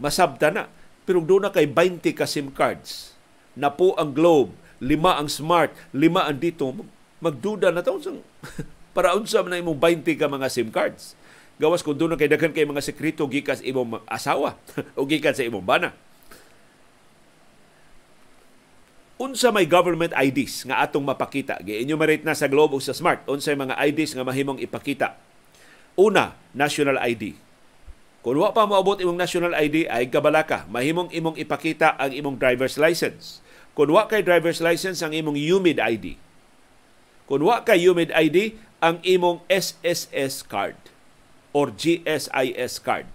masabta 0.01 0.49
na. 0.53 0.69
Pero 1.05 1.21
doon 1.21 1.49
na 1.49 1.53
kay 1.53 1.69
20 1.69 2.17
ka 2.17 2.25
SIM 2.29 2.53
cards. 2.53 3.13
Na 3.53 3.69
po 3.69 3.93
ang 4.01 4.15
Globe, 4.15 4.55
lima 4.81 5.21
ang 5.21 5.29
Smart, 5.29 5.73
lima 5.93 6.25
ang 6.25 6.39
dito, 6.41 6.73
magduda 7.23 7.71
na 7.71 7.85
taon 7.85 8.25
para 8.97 9.17
unsa 9.17 9.41
na 9.45 9.61
imong 9.61 9.79
20 9.79 10.21
ka 10.21 10.27
mga 10.29 10.49
SIM 10.49 10.69
cards. 10.73 11.15
Gawas 11.61 11.85
kung 11.85 11.95
doon 11.95 12.17
kay 12.17 12.27
daghan 12.27 12.51
kay 12.51 12.65
mga 12.65 12.83
sekreto 12.83 13.29
gikas 13.29 13.61
imong 13.63 14.03
asawa 14.09 14.57
o 14.99 15.05
gikan 15.05 15.37
sa 15.37 15.45
imong 15.45 15.63
bana. 15.63 15.93
Unsa 19.21 19.53
may 19.53 19.69
government 19.69 20.13
IDs 20.17 20.65
nga 20.69 20.85
atong 20.85 21.05
mapakita. 21.05 21.61
Gi-enumerate 21.61 22.25
na 22.25 22.37
sa 22.37 22.49
Globe 22.49 22.77
o 22.77 22.81
sa 22.81 22.97
Smart 22.97 23.25
unsay 23.29 23.57
mga 23.57 23.77
IDs 23.89 24.17
nga 24.17 24.25
mahimong 24.25 24.61
ipakita. 24.63 25.17
Una, 25.99 26.33
national 26.57 26.97
ID. 27.01 27.37
Kung 28.23 28.39
wa 28.39 28.55
pa 28.55 28.65
moabot 28.71 29.03
imong 29.03 29.19
national 29.19 29.51
ID 29.53 29.91
ay 29.91 30.07
kabalaka, 30.07 30.63
mahimong 30.71 31.11
imong 31.11 31.35
ipakita 31.37 31.99
ang 31.99 32.15
imong 32.15 32.39
driver's 32.39 32.79
license. 32.79 33.43
Kung 33.75 33.91
wa 33.91 34.07
kay 34.07 34.23
driver's 34.23 34.63
license 34.63 35.03
ang 35.03 35.11
imong 35.11 35.35
UMID 35.35 35.83
ID. 35.83 36.07
Kung 37.27 37.43
wa 37.43 37.67
kay 37.67 37.83
UMID 37.83 38.15
ID 38.15 38.55
ang 38.79 39.03
imong 39.03 39.43
SSS 39.51 40.47
card 40.47 40.79
or 41.51 41.75
GSIS 41.75 42.79
card. 42.79 43.11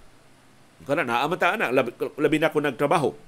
Kana 0.84 1.08
naa 1.08 1.26
man 1.26 1.40
ta 1.40 1.56
ana 1.58 1.74
labi, 1.74 1.96
labi 2.20 2.38
na 2.38 2.54
ko 2.54 2.62
nagtrabaho 2.62 3.27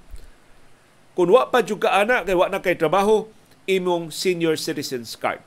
kung 1.20 1.36
wa 1.36 1.52
pa 1.52 1.60
jud 1.60 1.84
ana 1.84 2.24
kay 2.24 2.32
wa 2.32 2.48
na 2.48 2.64
kay 2.64 2.80
trabaho, 2.80 3.28
imong 3.68 4.08
senior 4.08 4.56
citizens 4.56 5.20
card. 5.20 5.44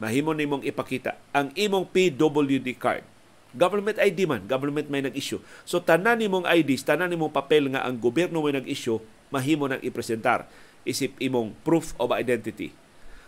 Mahimo 0.00 0.32
nimong 0.32 0.64
ipakita 0.64 1.20
ang 1.36 1.52
imong 1.52 1.92
PWD 1.92 2.72
card. 2.80 3.04
Government 3.52 4.00
ID 4.00 4.24
man, 4.24 4.48
government 4.48 4.88
may 4.88 5.04
nag-issue. 5.04 5.44
So 5.68 5.76
tanan 5.84 6.24
nimong 6.24 6.48
ID, 6.48 6.72
tanan 6.80 7.12
nimong 7.12 7.36
papel 7.36 7.68
nga 7.68 7.84
ang 7.84 8.00
gobyerno 8.00 8.40
may 8.40 8.56
nag-issue, 8.56 8.96
mahimo 9.28 9.68
nang 9.68 9.84
ipresentar 9.84 10.48
isip 10.88 11.12
imong 11.20 11.52
proof 11.68 11.92
of 12.00 12.16
identity. 12.16 12.72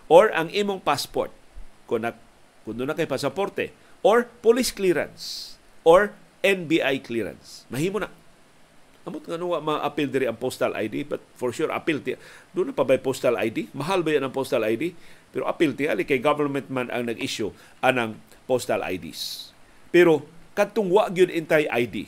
Or 0.08 0.32
ang 0.32 0.48
imong 0.48 0.80
passport 0.80 1.28
kung 1.84 2.08
na, 2.08 2.16
kung 2.64 2.80
na 2.80 2.96
kay 2.96 3.04
pasaporte 3.04 3.68
or 4.00 4.32
police 4.40 4.72
clearance 4.72 5.60
or 5.84 6.16
NBI 6.40 7.04
clearance. 7.04 7.68
Mahimo 7.68 8.00
na 8.00 8.08
Amot 9.02 9.26
nga 9.26 9.34
nuwa 9.34 9.58
ma-appeal 9.58 10.06
diri 10.06 10.26
ang 10.30 10.38
postal 10.38 10.78
ID, 10.78 11.02
but 11.10 11.18
for 11.34 11.50
sure 11.50 11.74
appeal 11.74 11.98
ti. 11.98 12.14
Doon 12.54 12.70
na 12.70 12.74
pa 12.74 12.86
ba 12.86 12.94
postal 13.02 13.34
ID? 13.34 13.74
Mahal 13.74 14.06
ba 14.06 14.14
yan 14.14 14.30
ang 14.30 14.34
postal 14.34 14.62
ID? 14.62 14.94
Pero 15.34 15.50
appeal 15.50 15.74
ti 15.74 15.90
ali 15.90 16.06
kay 16.06 16.22
government 16.22 16.70
man 16.70 16.86
ang 16.92 17.10
nag-issue 17.10 17.50
anang 17.82 18.20
postal 18.46 18.84
IDs. 18.86 19.50
Pero 19.90 20.22
kadtong 20.54 20.92
wa 20.92 21.10
gyud 21.10 21.32
intay 21.34 21.66
ID. 21.66 22.06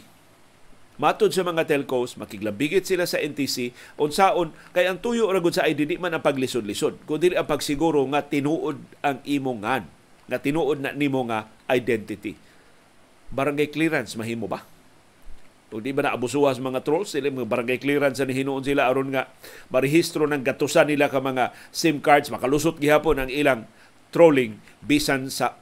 Matod 0.94 1.34
sa 1.34 1.42
mga 1.42 1.66
telcos, 1.66 2.14
makiglabigit 2.14 2.86
sila 2.86 3.02
sa 3.02 3.18
NTC, 3.18 3.74
unsaon 3.98 4.54
kay 4.70 4.86
ang 4.86 5.02
tuyo 5.02 5.26
ra 5.26 5.42
sa 5.50 5.66
ID 5.66 5.90
di 5.90 5.98
man 5.98 6.14
ang 6.14 6.22
paglisod-lisod, 6.22 7.02
kundi 7.02 7.34
ang 7.34 7.50
pagsiguro 7.50 8.06
nga 8.14 8.22
tinuod 8.22 8.78
ang 9.02 9.18
imong 9.26 9.66
ngan, 9.66 9.84
nga 10.30 10.38
tinuod 10.38 10.78
na 10.78 10.94
nimo 10.94 11.26
nga 11.26 11.50
identity. 11.66 12.38
Barangay 13.34 13.74
clearance 13.74 14.14
mahimo 14.14 14.46
ba? 14.46 14.62
Kung 15.74 15.82
di 15.82 15.90
ba 15.90 16.06
naabusuha 16.06 16.54
sa 16.54 16.62
mga 16.62 16.86
trolls, 16.86 17.18
sila 17.18 17.34
mga 17.34 17.50
barangay 17.50 17.82
clearance 17.82 18.22
na 18.22 18.30
hinuon 18.30 18.62
sila 18.62 18.86
aron 18.86 19.10
nga 19.10 19.26
marehistro 19.74 20.22
ng 20.22 20.46
gatusan 20.46 20.86
nila 20.86 21.10
ka 21.10 21.18
mga 21.18 21.50
SIM 21.74 21.98
cards, 21.98 22.30
makalusot 22.30 22.78
gihapon 22.78 23.18
ang 23.18 23.26
ilang 23.26 23.66
trolling 24.14 24.54
bisan 24.78 25.26
sa 25.34 25.58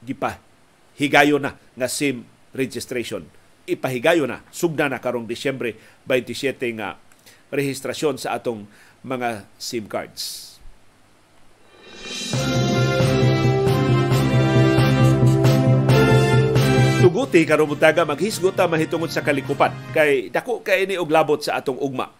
gipa 0.00 0.40
higayo 0.96 1.36
na 1.36 1.52
nga 1.76 1.84
SIM 1.84 2.24
registration. 2.56 3.28
Ipahigayo 3.68 4.24
na, 4.24 4.40
sugda 4.48 4.88
na 4.88 5.04
karong 5.04 5.28
Disyembre 5.28 5.76
27 6.08 6.80
nga 6.80 6.96
rehistrasyon 7.52 8.16
sa 8.16 8.40
atong 8.40 8.64
mga 9.04 9.44
SIM 9.60 9.84
cards. 9.84 10.49
Tuguti 17.00 17.48
karon 17.48 17.64
butaga 17.64 18.04
maghisgot 18.04 18.52
ta 18.52 18.68
mahitungod 18.68 19.08
sa 19.08 19.24
kalikupan 19.24 19.72
kay 19.96 20.28
dako 20.28 20.60
kay 20.60 20.84
ni 20.84 21.00
og 21.00 21.08
labot 21.08 21.40
sa 21.40 21.56
atong 21.56 21.80
ugma. 21.80 22.12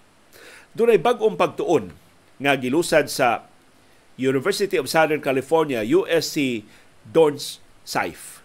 Dunay 0.73 0.97
bag-ong 0.97 1.37
pagtuon 1.37 1.93
nga 2.41 2.57
gilusad 2.57 3.13
sa 3.13 3.45
University 4.17 4.81
of 4.81 4.89
Southern 4.89 5.21
California 5.21 5.85
USC 5.85 6.65
Dorns 7.05 7.61
Saif. 7.85 8.41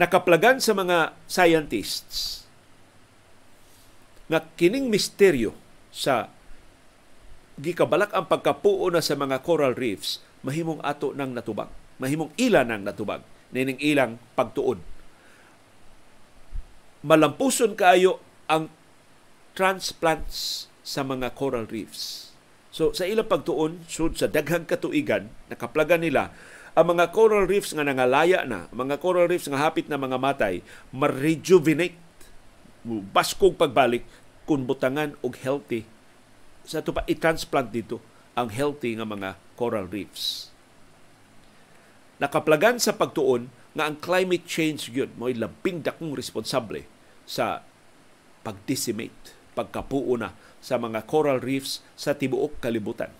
Nakaplagan 0.00 0.64
sa 0.64 0.72
mga 0.72 1.12
scientists 1.28 2.48
nga 4.32 4.40
kining 4.56 4.88
misteryo 4.88 5.52
sa 5.92 6.32
gikabalak 7.60 8.16
ang 8.16 8.32
pagkapuo 8.32 8.88
na 8.88 9.04
sa 9.04 9.12
mga 9.12 9.44
coral 9.44 9.76
reefs 9.76 10.24
mahimong 10.40 10.80
ato 10.80 11.12
nang 11.12 11.36
natubag 11.36 11.68
mahimong 12.00 12.32
ila 12.40 12.64
nang 12.64 12.80
natubag 12.80 13.20
nining 13.52 13.76
ilang 13.76 14.16
pagtuon 14.32 14.80
malampuson 17.02 17.74
kaayo 17.74 18.22
ang 18.46 18.70
transplants 19.52 20.66
sa 20.82 21.02
mga 21.02 21.34
coral 21.36 21.68
reefs. 21.68 22.34
So 22.72 22.96
sa 22.96 23.04
ilang 23.04 23.28
pagtuon, 23.28 23.84
sud 23.86 24.16
sa 24.16 24.26
daghang 24.30 24.64
katuigan, 24.64 25.28
nakaplagan 25.52 26.00
nila 26.00 26.32
ang 26.72 26.96
mga 26.96 27.12
coral 27.12 27.44
reefs 27.44 27.76
nga 27.76 27.84
nangalaya 27.84 28.48
na, 28.48 28.64
mga 28.72 28.96
coral 28.96 29.28
reefs 29.28 29.44
nga 29.44 29.60
hapit 29.60 29.92
na 29.92 30.00
mga 30.00 30.16
matay, 30.16 30.64
ma-rejuvenate, 30.88 32.00
baskog 33.12 33.60
pagbalik 33.60 34.08
kung 34.48 34.64
butangan 34.64 35.12
og 35.20 35.36
healthy. 35.36 35.84
Sa 36.64 36.80
ito 36.80 36.96
pa, 36.96 37.04
i-transplant 37.04 37.68
dito 37.68 38.00
ang 38.32 38.48
healthy 38.48 38.96
nga 38.96 39.04
mga 39.04 39.36
coral 39.60 39.84
reefs. 39.84 40.48
Nakaplagan 42.16 42.80
sa 42.80 42.96
pagtuon 42.96 43.52
nga 43.72 43.88
ang 43.88 43.96
climate 44.00 44.44
change 44.44 44.92
gyud 44.92 45.16
mo 45.16 45.32
labing 45.32 45.80
dakong 45.80 46.12
responsable 46.12 46.84
sa 47.24 47.64
pag-decimate, 48.44 49.32
pagkapuo 49.56 50.18
na 50.18 50.36
sa 50.62 50.78
mga 50.78 51.08
coral 51.08 51.42
reefs 51.42 51.80
sa 51.98 52.14
tibuok 52.14 52.60
kalibutan. 52.62 53.10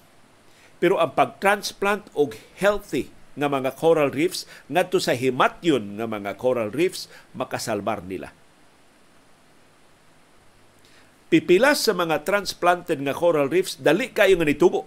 Pero 0.83 0.99
ang 0.99 1.15
pag-transplant 1.15 2.11
og 2.19 2.35
healthy 2.59 3.11
nga 3.39 3.49
mga 3.49 3.73
coral 3.79 4.13
reefs 4.13 4.45
ngadto 4.69 5.01
sa 5.01 5.17
himatyon 5.17 5.97
nga 5.97 6.07
mga 6.11 6.37
coral 6.37 6.69
reefs 6.69 7.09
makasalbar 7.33 8.05
nila. 8.05 8.35
Pipilas 11.33 11.81
sa 11.81 11.97
mga 11.97 12.29
transplanted 12.29 13.01
nga 13.01 13.17
coral 13.17 13.49
reefs 13.49 13.81
dali 13.81 14.13
kayo 14.13 14.37
nga 14.37 14.45
nitubo. 14.45 14.85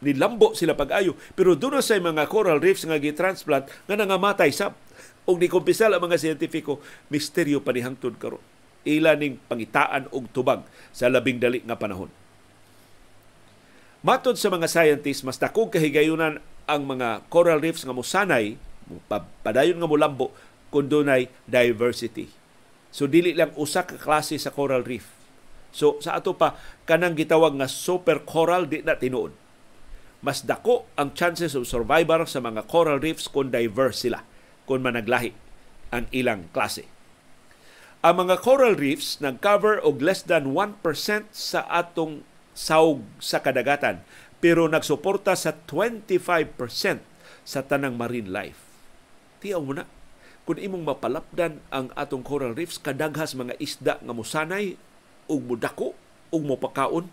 Nilambo 0.00 0.54
sila 0.54 0.78
pag-ayo. 0.78 1.18
Pero 1.34 1.58
doon 1.58 1.82
sa 1.82 1.98
mga 1.98 2.30
coral 2.30 2.62
reefs 2.62 2.86
nga 2.86 2.96
gitransplant 2.96 3.66
nga 3.66 3.96
nangamatay 3.98 4.54
sab. 4.54 4.78
Og 5.28 5.36
ni 5.36 5.48
kumpisal 5.52 5.92
ang 5.92 6.02
mga 6.04 6.16
siyentipiko, 6.16 6.80
misteryo 7.12 7.60
pa 7.60 7.74
ni 7.74 7.84
hangtod 7.84 8.16
karon 8.16 8.40
ila 8.84 9.16
pangitaan 9.48 10.08
og 10.08 10.32
tubag 10.32 10.64
sa 10.92 11.12
labing 11.12 11.36
dali 11.36 11.60
nga 11.64 11.76
panahon. 11.76 12.08
Matod 14.00 14.40
sa 14.40 14.48
mga 14.48 14.64
scientists, 14.64 15.20
mas 15.20 15.36
dakong 15.36 15.68
kahigayunan 15.68 16.40
ang 16.64 16.82
mga 16.88 17.28
coral 17.28 17.60
reefs 17.60 17.84
nga 17.84 17.92
musanay, 17.92 18.56
padayon 19.44 19.76
nga 19.76 19.90
mulambo 19.90 20.32
kung 20.72 20.88
dunay 20.88 21.28
diversity. 21.44 22.32
So 22.88 23.04
dili 23.04 23.36
lang 23.36 23.52
usa 23.60 23.84
ka 23.84 24.00
klase 24.00 24.40
sa 24.40 24.48
coral 24.48 24.88
reef. 24.88 25.04
So 25.70 26.00
sa 26.00 26.16
ato 26.16 26.32
pa 26.32 26.56
kanang 26.88 27.14
gitawag 27.14 27.60
nga 27.60 27.68
super 27.68 28.24
coral 28.24 28.66
di 28.66 28.80
na 28.80 28.96
tinuod. 28.96 29.36
Mas 30.24 30.42
dako 30.48 30.88
ang 30.96 31.12
chances 31.12 31.52
of 31.52 31.68
survival 31.68 32.24
sa 32.24 32.40
mga 32.40 32.64
coral 32.66 32.98
reefs 32.98 33.28
kung 33.28 33.52
diverse 33.52 34.08
sila, 34.08 34.24
kung 34.70 34.86
managlahi 34.86 35.34
ang 35.90 36.06
ilang 36.14 36.46
klase. 36.54 36.86
Ang 38.06 38.22
mga 38.24 38.38
coral 38.38 38.78
reefs 38.78 39.18
nag-cover 39.18 39.82
og 39.82 39.98
less 39.98 40.22
than 40.22 40.54
1% 40.54 40.78
sa 41.34 41.66
atong 41.66 42.22
saug 42.54 43.02
sa 43.18 43.42
kadagatan 43.42 44.06
pero 44.38 44.70
nagsuporta 44.70 45.34
sa 45.34 45.50
25% 45.52 47.02
sa 47.42 47.60
tanang 47.66 47.98
marine 47.98 48.30
life. 48.30 48.62
Tiyaw 49.42 49.60
mo 49.60 49.74
na, 49.74 49.84
kung 50.46 50.56
imong 50.56 50.86
mapalapdan 50.86 51.60
ang 51.68 51.92
atong 51.92 52.24
coral 52.24 52.54
reefs, 52.56 52.80
kadaghas 52.80 53.36
mga 53.36 53.58
isda 53.60 53.98
nga 54.00 54.14
musanay 54.16 54.78
ug 55.28 55.40
mudako 55.44 55.92
ug 56.32 56.42
mopakaon 56.46 57.10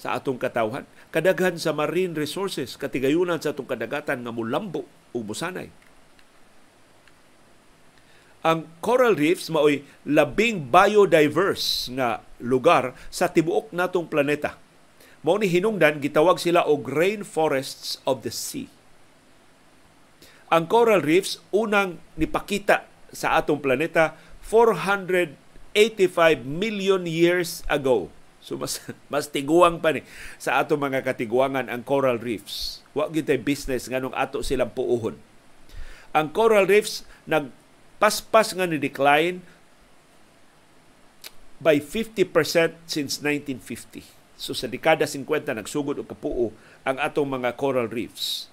sa 0.00 0.16
atong 0.16 0.40
katawhan. 0.40 0.88
Kadaghan 1.12 1.60
sa 1.60 1.76
marine 1.76 2.16
resources, 2.16 2.80
katigayunan 2.80 3.42
sa 3.42 3.52
atong 3.52 3.68
kadagatan 3.68 4.24
nga 4.24 4.32
mulambo 4.32 4.88
ug 5.12 5.26
musanay 5.26 5.68
ang 8.40 8.64
coral 8.80 9.16
reefs 9.16 9.52
maoy 9.52 9.84
labing 10.08 10.72
biodiverse 10.72 11.92
nga 11.92 12.24
lugar 12.40 12.96
sa 13.12 13.28
tibuok 13.28 13.68
natong 13.76 14.08
planeta. 14.08 14.56
Mao 15.20 15.36
ni 15.36 15.44
hinungdan 15.52 16.00
gitawag 16.00 16.40
sila 16.40 16.64
og 16.64 16.88
rainforests 16.88 18.00
of 18.08 18.24
the 18.24 18.32
sea. 18.32 18.72
Ang 20.48 20.66
coral 20.66 21.04
reefs 21.04 21.36
unang 21.52 22.00
nipakita 22.16 22.88
sa 23.12 23.36
atong 23.36 23.60
planeta 23.60 24.16
485 24.48 25.36
million 26.42 27.04
years 27.04 27.60
ago. 27.68 28.08
So 28.40 28.56
mas 28.56 28.80
mas 29.12 29.28
tiguang 29.28 29.84
pa 29.84 29.92
ni 29.92 30.00
sa 30.40 30.64
atong 30.64 30.80
mga 30.80 31.04
katiguangan 31.04 31.68
ang 31.68 31.84
coral 31.84 32.16
reefs. 32.16 32.80
Wa 32.96 33.12
gyud 33.12 33.28
business 33.44 33.86
nganong 33.86 34.16
ato 34.16 34.40
silang 34.40 34.72
puuhon. 34.72 35.20
Ang 36.16 36.32
coral 36.32 36.64
reefs 36.64 37.04
nag 37.28 37.59
paspas 38.00 38.56
nga 38.56 38.64
ni 38.64 38.80
decline 38.80 39.44
by 41.60 41.76
50% 41.76 42.32
since 42.88 43.20
1950. 43.20 44.02
So 44.40 44.56
sa 44.56 44.64
dekada 44.64 45.04
50 45.04 45.52
nagsugod 45.52 46.00
og 46.00 46.08
kapuo 46.08 46.56
ang 46.88 46.96
atong 46.96 47.28
mga 47.28 47.60
coral 47.60 47.92
reefs. 47.92 48.48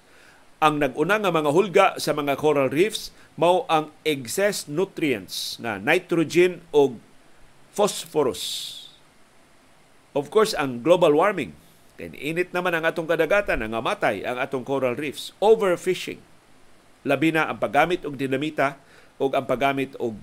Ang 0.60 0.84
naguna 0.84 1.16
nga 1.16 1.32
mga 1.32 1.50
hulga 1.50 1.86
sa 1.96 2.12
mga 2.12 2.36
coral 2.36 2.68
reefs 2.68 3.08
mao 3.40 3.64
ang 3.72 3.88
excess 4.04 4.68
nutrients 4.68 5.56
na 5.56 5.80
nitrogen 5.80 6.60
o 6.74 7.00
phosphorus. 7.72 8.74
Of 10.12 10.34
course, 10.34 10.52
ang 10.52 10.82
global 10.82 11.14
warming. 11.14 11.54
Kaya 11.94 12.10
init 12.18 12.50
naman 12.50 12.74
ang 12.74 12.82
atong 12.82 13.06
kadagatan, 13.06 13.62
ang 13.62 13.78
amatay 13.78 14.26
ang 14.26 14.42
atong 14.42 14.66
coral 14.66 14.98
reefs. 14.98 15.30
Overfishing. 15.38 16.18
Labi 17.06 17.30
na 17.30 17.46
ang 17.46 17.62
paggamit 17.62 18.02
og 18.02 18.18
dinamita 18.18 18.82
o 19.18 19.30
ang 19.34 19.46
paggamit 19.46 19.98
og 19.98 20.16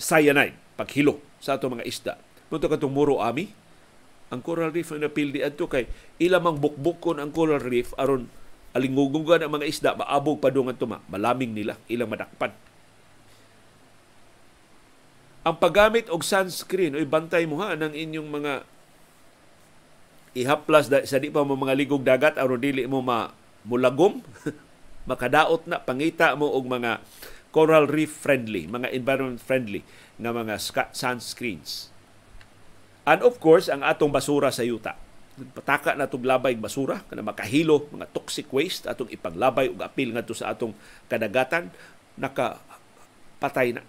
cyanide, 0.00 0.56
paghilo 0.74 1.20
sa 1.38 1.60
ato 1.60 1.68
mga 1.68 1.86
isda. 1.86 2.14
Punto 2.48 2.68
ka 2.68 2.80
muro 2.88 3.20
ami, 3.20 3.52
ang 4.32 4.40
coral 4.40 4.72
reef 4.72 4.88
ang 4.88 5.04
napildi 5.04 5.44
adto 5.44 5.68
kay 5.68 5.84
ilamang 6.16 6.56
bukbukon 6.56 7.20
ang 7.20 7.28
coral 7.28 7.60
reef 7.60 7.92
aron 8.00 8.32
alingugugan 8.72 9.44
ang 9.44 9.52
mga 9.52 9.68
isda 9.68 9.90
maabog 9.92 10.40
pa 10.40 10.48
dungan 10.48 10.72
tuma. 10.72 11.04
Malaming 11.12 11.52
nila 11.52 11.76
ilang 11.92 12.08
madakpan. 12.08 12.56
Ang 15.44 15.56
paggamit 15.60 16.08
og 16.08 16.24
sunscreen 16.24 16.96
oy 16.96 17.04
bantay 17.04 17.44
mo 17.44 17.60
ha 17.60 17.76
ng 17.76 17.92
inyong 17.92 18.28
mga 18.32 18.52
ihaplas 20.32 20.88
sa 20.88 21.20
di 21.20 21.28
pa 21.28 21.44
mo 21.44 21.52
mga 21.52 21.76
ligog 21.76 22.00
dagat 22.00 22.40
aron 22.40 22.56
dili 22.56 22.88
mo 22.88 23.04
ma 23.04 23.36
mulagom 23.68 24.24
makadaot 25.10 25.68
na 25.68 25.76
pangita 25.76 26.32
mo 26.32 26.48
og 26.48 26.64
mga 26.64 27.04
coral 27.52 27.84
reef 27.86 28.10
friendly, 28.10 28.64
mga 28.64 28.90
environment 28.96 29.38
friendly 29.38 29.84
nga 30.16 30.32
mga 30.32 30.56
sunscreens. 30.96 31.92
And 33.04 33.20
of 33.20 33.38
course, 33.38 33.68
ang 33.68 33.84
atong 33.84 34.10
basura 34.10 34.48
sa 34.48 34.64
yuta. 34.64 34.96
Pataka 35.32 35.92
na 35.96 36.08
itong 36.08 36.24
labay 36.24 36.56
basura, 36.56 37.04
kana 37.08 37.24
makahilo, 37.24 37.88
mga 37.92 38.08
toxic 38.12 38.48
waste, 38.52 38.88
atong 38.88 39.12
ipaglabay 39.12 39.68
ug 39.68 39.80
apil 39.84 40.12
ngadto 40.16 40.36
sa 40.36 40.52
atong 40.52 40.72
kadagatan, 41.08 41.68
nakapatay 42.16 43.76
na 43.76 43.82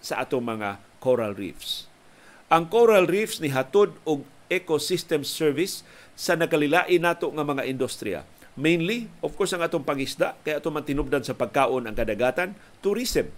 sa 0.00 0.24
atong 0.24 0.44
mga 0.44 0.80
coral 1.02 1.36
reefs. 1.36 1.90
Ang 2.52 2.68
coral 2.68 3.08
reefs 3.08 3.40
ni 3.40 3.48
hatod 3.48 3.96
og 4.04 4.24
ecosystem 4.52 5.24
service 5.24 5.80
sa 6.12 6.36
nakalilain 6.36 7.00
nato 7.00 7.32
nga 7.32 7.44
mga 7.44 7.64
industriya. 7.64 8.22
Mainly, 8.52 9.08
of 9.24 9.32
course, 9.32 9.56
ang 9.56 9.64
atong 9.64 9.84
pangisda, 9.84 10.36
kaya 10.44 10.60
atong 10.60 10.76
mantinubdan 10.76 11.24
sa 11.24 11.32
pagkaon 11.32 11.88
ang 11.88 11.96
kadagatan, 11.96 12.52
tourism. 12.84 13.32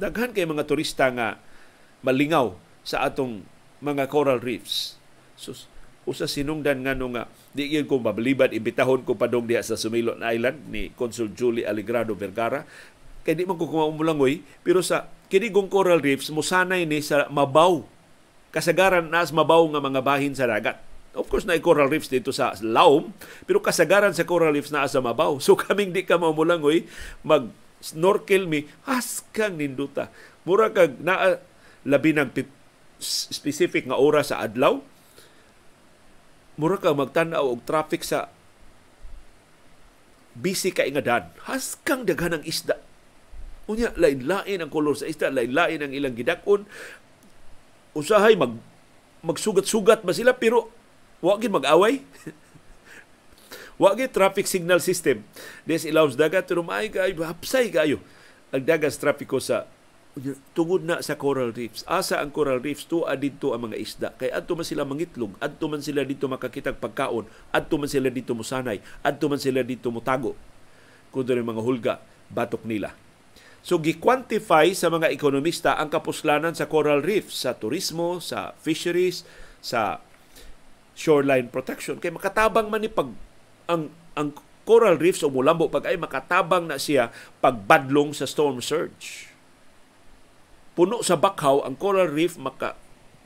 Daghan 0.00 0.32
kay 0.32 0.48
mga 0.48 0.64
turista 0.64 1.12
nga 1.12 1.36
malingaw 2.00 2.56
sa 2.80 3.04
atong 3.04 3.44
mga 3.84 4.08
coral 4.08 4.40
reefs. 4.40 4.96
So, 5.36 5.52
usa 6.06 6.30
sinungdan 6.30 6.86
nga 6.86 6.94
nga 6.94 7.24
di 7.50 7.66
gyud 7.66 7.90
ko 7.90 7.98
mabalibad 7.98 8.54
imbitahon 8.54 9.02
ko 9.02 9.18
padong 9.18 9.50
diha 9.50 9.60
sa 9.60 9.74
Sumilon 9.74 10.22
Island 10.22 10.70
ni 10.70 10.94
Consul 10.94 11.34
Julie 11.34 11.66
Aligrado 11.66 12.14
Vergara 12.14 12.62
kay 13.26 13.34
di 13.34 13.42
man 13.42 13.58
ko 13.58 13.66
kumumulangoy 13.66 14.38
pero 14.62 14.86
sa 14.86 15.10
kini 15.26 15.50
coral 15.50 15.98
reefs 15.98 16.30
musanay 16.30 16.86
ni 16.86 17.02
sa 17.02 17.26
mabaw 17.26 17.82
kasagaran 18.54 19.10
nas 19.10 19.34
mabaw 19.34 19.66
nga 19.66 19.82
mga 19.82 20.00
bahin 20.00 20.32
sa 20.32 20.46
dagat. 20.46 20.78
Of 21.16 21.32
course, 21.32 21.48
na 21.48 21.56
coral 21.56 21.88
reefs 21.88 22.12
dito 22.12 22.28
sa 22.30 22.52
Laom, 22.60 23.16
pero 23.48 23.64
kasagaran 23.64 24.12
sa 24.12 24.28
coral 24.28 24.52
reefs 24.52 24.68
na 24.68 24.84
sa 24.84 25.00
mabaw. 25.00 25.40
So 25.44 25.56
kaming 25.56 25.96
di 25.96 26.04
ka 26.04 26.20
mamulangoy, 26.20 26.84
mag 27.24 27.48
snorkel 27.80 28.44
mi, 28.44 28.68
haskang 28.84 29.56
ninduta. 29.56 30.12
Mura 30.44 30.68
kag 30.68 31.00
na 31.00 31.40
labi 31.88 32.12
ng 32.12 32.30
specific 33.00 33.88
nga 33.88 33.96
oras 33.96 34.32
sa 34.32 34.44
adlaw, 34.44 34.84
mura 36.60 36.76
ka 36.76 36.92
magtanaw 36.92 37.44
og 37.48 37.64
traffic 37.64 38.04
sa 38.04 38.28
busy 40.36 40.70
ka 40.70 40.84
ingadan. 40.84 41.32
Haskang 41.48 42.04
daghan 42.04 42.40
ng 42.40 42.44
isda. 42.44 42.76
Unya, 43.66 43.90
lain-lain 43.98 44.62
ang 44.62 44.70
kolor 44.70 44.94
sa 44.94 45.08
isda, 45.08 45.32
lain-lain 45.32 45.82
ang 45.82 45.90
ilang 45.90 46.14
gidakon 46.14 46.68
usahay 47.96 48.36
mag 48.36 48.52
magsugat-sugat 49.24 50.04
ba 50.04 50.12
sila 50.12 50.36
pero 50.36 50.68
wa 51.20 51.36
gid 51.40 51.52
mag-away. 51.52 52.02
wa 53.82 53.92
gid 53.96 54.12
traffic 54.12 54.48
signal 54.48 54.80
system. 54.80 55.22
Des 55.68 55.84
ilaws 55.88 56.16
dagat 56.16 56.48
pero 56.48 56.64
maay 56.64 56.88
kayo 56.88 57.24
hapsay 57.24 57.68
kayo 57.72 58.00
ang 58.54 58.62
dagas 58.62 58.96
trapiko 58.96 59.42
sa 59.42 59.66
tungod 60.56 60.80
na 60.80 61.04
sa 61.04 61.20
coral 61.20 61.52
reefs. 61.52 61.84
Asa 61.84 62.24
ang 62.24 62.32
coral 62.32 62.64
reefs 62.64 62.88
to 62.88 63.04
adito 63.04 63.52
ang 63.52 63.68
mga 63.68 63.76
isda. 63.76 64.08
Kay 64.16 64.32
adto 64.32 64.56
man 64.56 64.64
sila 64.64 64.88
mangitlog, 64.88 65.36
adto 65.36 65.68
man 65.68 65.84
sila 65.84 66.08
dito 66.08 66.24
makakitag 66.24 66.80
pagkaon, 66.80 67.28
adto 67.52 67.76
man 67.76 67.90
sila 67.90 68.08
dito 68.08 68.32
musanay, 68.32 68.80
adto 69.04 69.28
man 69.28 69.36
sila 69.36 69.60
dito 69.60 69.92
mutago. 69.92 70.32
Kundo 71.12 71.36
mga 71.36 71.62
hulga, 71.62 71.94
batok 72.32 72.64
nila. 72.64 72.96
So 73.66 73.82
gi-quantify 73.82 74.72
sa 74.78 74.88
mga 74.88 75.10
ekonomista 75.10 75.74
ang 75.76 75.90
kapuslanan 75.90 76.54
sa 76.54 76.70
coral 76.70 77.02
reef, 77.02 77.34
sa 77.34 77.58
turismo, 77.58 78.22
sa 78.22 78.54
fisheries, 78.62 79.26
sa 79.58 79.98
shoreline 80.96 81.52
protection 81.52 82.00
kay 82.00 82.08
makatabang 82.08 82.72
man 82.72 82.80
ni 82.80 82.88
pag 82.88 83.12
ang 83.68 83.92
ang 84.16 84.32
coral 84.64 84.96
reefs 84.96 85.22
o 85.22 85.28
mulambo 85.28 85.68
pag 85.68 85.86
ay 85.86 86.00
makatabang 86.00 86.66
na 86.66 86.80
siya 86.80 87.12
pagbadlong 87.44 88.16
sa 88.16 88.24
storm 88.24 88.58
surge. 88.64 89.30
Puno 90.72 91.04
sa 91.04 91.20
bakhaw 91.20 91.62
ang 91.62 91.76
coral 91.76 92.10
reef 92.10 92.40
maka 92.40 92.74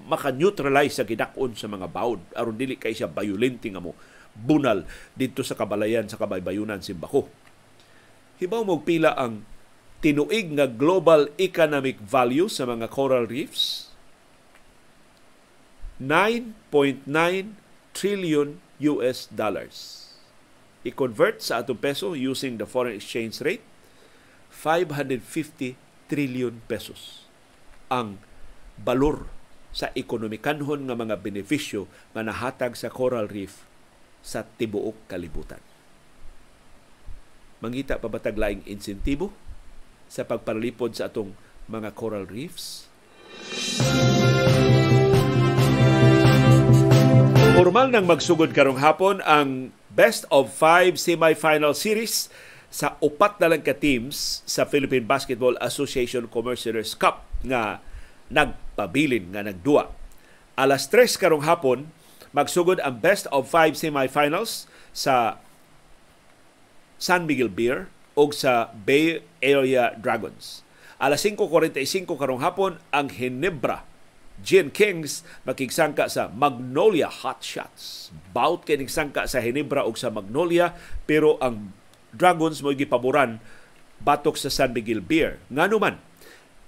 maka-neutralize 0.01 0.99
sa 0.99 1.07
gidakon 1.07 1.55
sa 1.55 1.71
mga 1.71 1.87
bawd 1.89 2.21
aron 2.35 2.59
dili 2.59 2.75
kay 2.75 2.93
siya 2.93 3.09
violente 3.09 3.71
nga 3.71 3.81
mo 3.81 3.95
bunal 4.35 4.87
dito 5.15 5.47
sa 5.47 5.55
kabalayan 5.55 6.11
sa 6.11 6.19
kabaybayunan 6.19 6.83
Simbako. 6.83 7.31
Hibaw 8.41 8.65
mo 8.65 8.81
pila 8.81 9.13
ang 9.15 9.45
tinuig 10.01 10.57
nga 10.57 10.65
global 10.65 11.29
economic 11.37 12.01
value 12.01 12.49
sa 12.49 12.65
mga 12.65 12.89
coral 12.89 13.29
reefs 13.29 13.93
9.9 16.01 17.60
trillion 17.93 18.63
US 18.81 19.29
dollars. 19.31 20.09
I-convert 20.81 21.45
sa 21.45 21.61
atong 21.61 21.77
peso 21.77 22.17
using 22.17 22.57
the 22.57 22.65
foreign 22.65 22.97
exchange 22.97 23.45
rate 23.45 23.65
550 24.49 25.77
trillion 26.09 26.59
pesos 26.67 27.29
ang 27.93 28.17
balor 28.81 29.29
sa 29.71 29.95
ekonomikanhon 29.95 30.91
nga 30.91 30.97
mga 30.99 31.17
benepisyo 31.23 31.87
nga 32.17 32.27
nahatag 32.27 32.75
sa 32.75 32.91
coral 32.91 33.31
reef 33.31 33.63
sa 34.21 34.43
tibuok 34.43 34.97
kalibutan. 35.07 35.63
Mangita 37.61 38.01
pa 38.01 38.09
batag 38.09 38.41
laing 38.41 38.65
insentibo 38.65 39.31
sa 40.11 40.25
pagpalipod 40.25 40.97
sa 40.97 41.13
atong 41.13 41.37
mga 41.71 41.93
coral 41.95 42.27
reefs? 42.27 42.91
Formal 47.61 47.93
nang 47.93 48.09
magsugod 48.09 48.57
karong 48.57 48.81
hapon 48.81 49.21
ang 49.21 49.77
best 49.93 50.25
of 50.33 50.49
five 50.49 50.97
semi-final 50.97 51.77
series 51.77 52.33
sa 52.73 52.97
upat 53.05 53.37
na 53.37 53.53
lang 53.53 53.61
ka 53.61 53.77
teams 53.77 54.41
sa 54.49 54.65
Philippine 54.65 55.05
Basketball 55.05 55.61
Association 55.61 56.25
Commercialers 56.25 56.97
Cup 56.97 57.21
nga 57.45 57.85
nagpabilin 58.33 59.37
nga 59.37 59.45
nagduwa. 59.45 59.93
Alas 60.57 60.89
3 60.89 61.21
karong 61.21 61.45
hapon 61.45 61.93
magsugod 62.33 62.81
ang 62.81 62.97
best 62.97 63.29
of 63.29 63.45
five 63.53 63.77
semi-finals 63.77 64.65
sa 64.97 65.37
San 66.97 67.29
Miguel 67.29 67.53
Beer 67.53 67.93
o 68.17 68.33
sa 68.33 68.73
Bay 68.73 69.21
Area 69.45 69.93
Dragons. 70.01 70.65
Alas 70.97 71.21
5.45 71.29 72.09
karong 72.09 72.41
hapon, 72.41 72.81
ang 72.89 73.13
Hinebra 73.13 73.90
Gin 74.41 74.73
Kings 74.73 75.23
makigsangka 75.45 76.09
sa 76.09 76.33
Magnolia 76.33 77.09
Hot 77.09 77.45
Shots. 77.45 78.09
Bout 78.33 78.65
kay 78.65 78.81
sangka 78.89 79.29
sa 79.29 79.45
Hinebra 79.45 79.85
o 79.85 79.93
sa 79.95 80.09
Magnolia 80.09 80.73
pero 81.05 81.37
ang 81.39 81.77
Dragons 82.11 82.59
mo 82.59 82.75
gipaboran 82.75 83.39
batok 84.03 84.35
sa 84.35 84.51
San 84.51 84.75
Miguel 84.75 85.05
Beer. 85.05 85.39
Ngano 85.53 85.79
man 85.79 85.97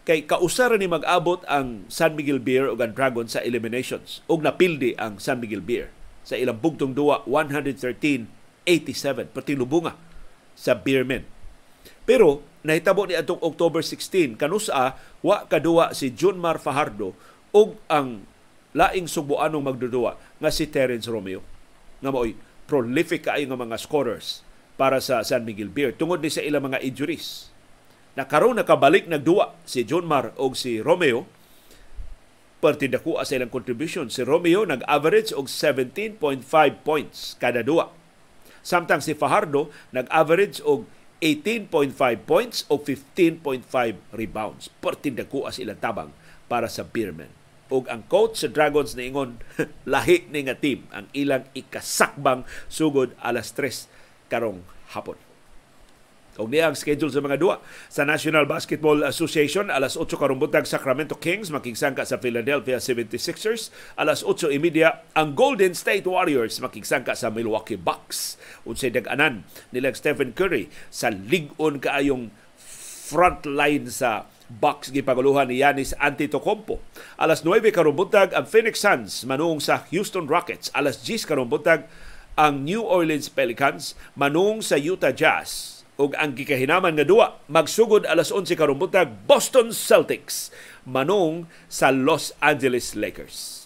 kay 0.03 0.27
kausara 0.27 0.75
ni 0.75 0.91
mag-abot 0.91 1.47
ang 1.47 1.87
San 1.87 2.19
Miguel 2.19 2.43
Beer 2.43 2.67
o 2.67 2.75
ang 2.75 2.95
Dragons 2.95 3.39
sa 3.39 3.41
eliminations 3.43 4.19
ug 4.27 4.43
napildi 4.43 4.99
ang 4.99 5.23
San 5.23 5.39
Miguel 5.39 5.63
Beer 5.63 5.95
sa 6.23 6.39
ilang 6.39 6.59
bugtong 6.59 6.95
duwa 6.95 7.27
113-87 7.27 9.31
pati 9.31 9.53
lubunga 9.59 9.95
sa 10.55 10.79
Beermen. 10.79 11.27
Pero 12.03 12.43
nahitabo 12.63 13.07
ni 13.07 13.19
atong 13.19 13.43
October 13.43 13.83
16 13.83 14.39
kanusa 14.39 14.99
wa 15.23 15.47
kaduwa 15.47 15.95
si 15.95 16.15
Junmar 16.15 16.63
Fajardo 16.63 17.15
ug 17.53 17.77
ang 17.87 18.25
laing 18.73 19.05
subuanong 19.05 19.61
magdudua 19.61 20.17
nga 20.41 20.51
si 20.51 20.65
Terence 20.69 21.07
Romeo 21.07 21.45
nga 22.01 22.09
mo'y 22.09 22.35
prolific 22.65 23.29
kaayo 23.29 23.47
nga 23.53 23.61
mga 23.61 23.77
scorers 23.77 24.41
para 24.81 24.99
sa 24.99 25.21
San 25.23 25.45
Miguel 25.45 25.69
Beer 25.69 25.93
tungod 25.93 26.25
ni 26.25 26.33
sa 26.33 26.41
ilang 26.41 26.73
mga 26.73 26.81
injuries. 26.81 27.53
Na 28.17 28.25
karon 28.25 28.57
nakabalik 28.57 29.09
nagduwa 29.09 29.57
si 29.69 29.85
Junmar 29.85 30.33
og 30.41 30.57
si 30.57 30.81
Romeo 30.81 31.29
pertindako 32.65 33.21
sa 33.23 33.37
ilang 33.37 33.53
contribution. 33.53 34.09
Si 34.09 34.25
Romeo 34.25 34.65
nag-average 34.65 35.37
og 35.37 35.51
17.5 35.51 36.21
points 36.87 37.37
kada 37.37 37.61
duwa. 37.61 37.93
Samtang 38.63 39.03
si 39.05 39.13
Fajardo 39.13 39.69
nag-average 39.93 40.65
og 40.65 40.89
18.5 41.21 41.95
points 42.27 42.65
o 42.71 42.79
15.5 42.79 43.67
rebounds. 44.15 44.71
Pertindako 44.81 45.47
as 45.51 45.59
ilang 45.59 45.79
tabang 45.79 46.11
para 46.47 46.67
sa 46.71 46.87
Beermen. 46.87 47.42
Og 47.73 47.89
ang 47.89 48.05
coach 48.05 48.45
sa 48.45 48.53
Dragons 48.53 48.93
na 48.93 49.09
ingon, 49.09 49.41
lahi 49.89 50.29
ni 50.29 50.45
nga 50.45 50.61
team 50.61 50.85
ang 50.93 51.09
ilang 51.17 51.49
ikasakbang 51.57 52.45
sugod 52.69 53.17
alas 53.25 53.57
3 53.57 53.89
karong 54.29 54.61
hapon. 54.93 55.17
Og 56.41 56.49
niya 56.49 56.73
ang 56.73 56.77
schedule 56.77 57.13
sa 57.13 57.21
mga 57.21 57.37
duwa. 57.37 57.61
Sa 57.93 58.09
National 58.09 58.49
Basketball 58.49 59.05
Association, 59.05 59.69
alas 59.69 60.01
8 60.01 60.17
karong 60.17 60.41
buntag 60.41 60.65
Sacramento 60.65 61.13
Kings 61.21 61.53
makigsangka 61.53 62.09
sa 62.09 62.17
Philadelphia 62.17 62.81
76ers. 62.81 63.69
Alas 64.01 64.25
8.30 64.25 65.13
ang 65.13 65.29
Golden 65.37 65.77
State 65.77 66.09
Warriors 66.09 66.57
makigsangka 66.57 67.13
sa 67.13 67.29
Milwaukee 67.29 67.77
Bucks. 67.77 68.41
Unsay 68.65 68.89
dag-anan 68.97 69.45
nila 69.77 69.93
Stephen 69.93 70.33
Curry 70.33 70.73
sa 70.89 71.13
ligon 71.13 71.85
kaayong 71.85 72.33
front 73.13 73.45
line 73.45 73.93
sa 73.93 74.25
Bucks 74.61 74.93
gipaguluhan 74.93 75.49
ni 75.49 75.65
Yanis 75.65 75.97
Antetokounmpo. 75.97 76.83
Alas 77.17 77.41
9 77.47 77.65
karong 77.73 77.97
buntag 77.97 78.37
ang 78.37 78.45
Phoenix 78.45 78.85
Suns 78.85 79.25
manung 79.25 79.63
sa 79.63 79.89
Houston 79.89 80.29
Rockets. 80.29 80.69
Alas 80.77 81.01
10 81.01 81.25
karong 81.25 81.49
buntag 81.49 81.89
ang 82.37 82.65
New 82.65 82.85
Orleans 82.85 83.33
Pelicans 83.33 83.97
manung 84.17 84.61
sa 84.61 84.77
Utah 84.77 85.13
Jazz 85.13 85.83
ug 86.01 86.17
ang 86.17 86.33
gikahinaman 86.33 86.97
nga 86.97 87.05
duwa 87.05 87.45
magsugod 87.53 88.09
alas 88.09 88.33
11 88.33 88.57
karong 88.57 88.81
buntag 88.81 89.29
Boston 89.29 89.71
Celtics 89.71 90.49
manong 90.89 91.45
sa 91.69 91.93
Los 91.93 92.33
Angeles 92.41 92.97
Lakers. 92.97 93.62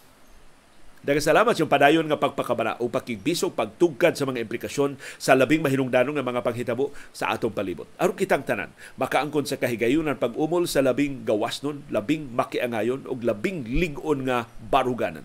Daghang 1.07 1.23
salamat 1.23 1.55
yung 1.55 1.71
padayon 1.71 2.03
nga 2.11 2.19
pagpakabana 2.19 2.83
o 2.83 2.91
pakigbisog 2.91 3.55
pagtugkad 3.55 4.19
sa 4.19 4.27
mga 4.27 4.43
implikasyon 4.43 4.99
sa 5.23 5.39
labing 5.39 5.63
mahinungdanong 5.63 6.19
nga 6.19 6.27
mga 6.27 6.43
panghitabo 6.43 6.91
sa 7.15 7.31
atong 7.31 7.55
palibot. 7.55 7.87
Aron 7.95 8.19
kitang 8.19 8.43
tanan, 8.43 8.75
makaangkon 8.99 9.47
sa 9.47 9.55
kahigayunan 9.55 10.19
pag-umol 10.19 10.67
sa 10.67 10.83
labing 10.83 11.23
gawas 11.23 11.63
nun, 11.63 11.87
labing 11.95 12.27
makiangayon 12.35 13.07
o 13.07 13.15
labing 13.15 13.63
ligon 13.71 14.27
nga 14.27 14.51
baruganan. 14.67 15.23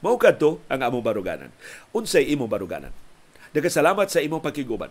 Mao 0.00 0.16
kadto 0.16 0.64
ang 0.72 0.80
among 0.80 1.04
baruganan. 1.04 1.52
Unsay 1.92 2.32
imong 2.32 2.48
baruganan? 2.48 2.96
Daghang 3.52 3.84
salamat 3.84 4.08
sa 4.08 4.24
imong 4.24 4.40
pakiguban. 4.40 4.88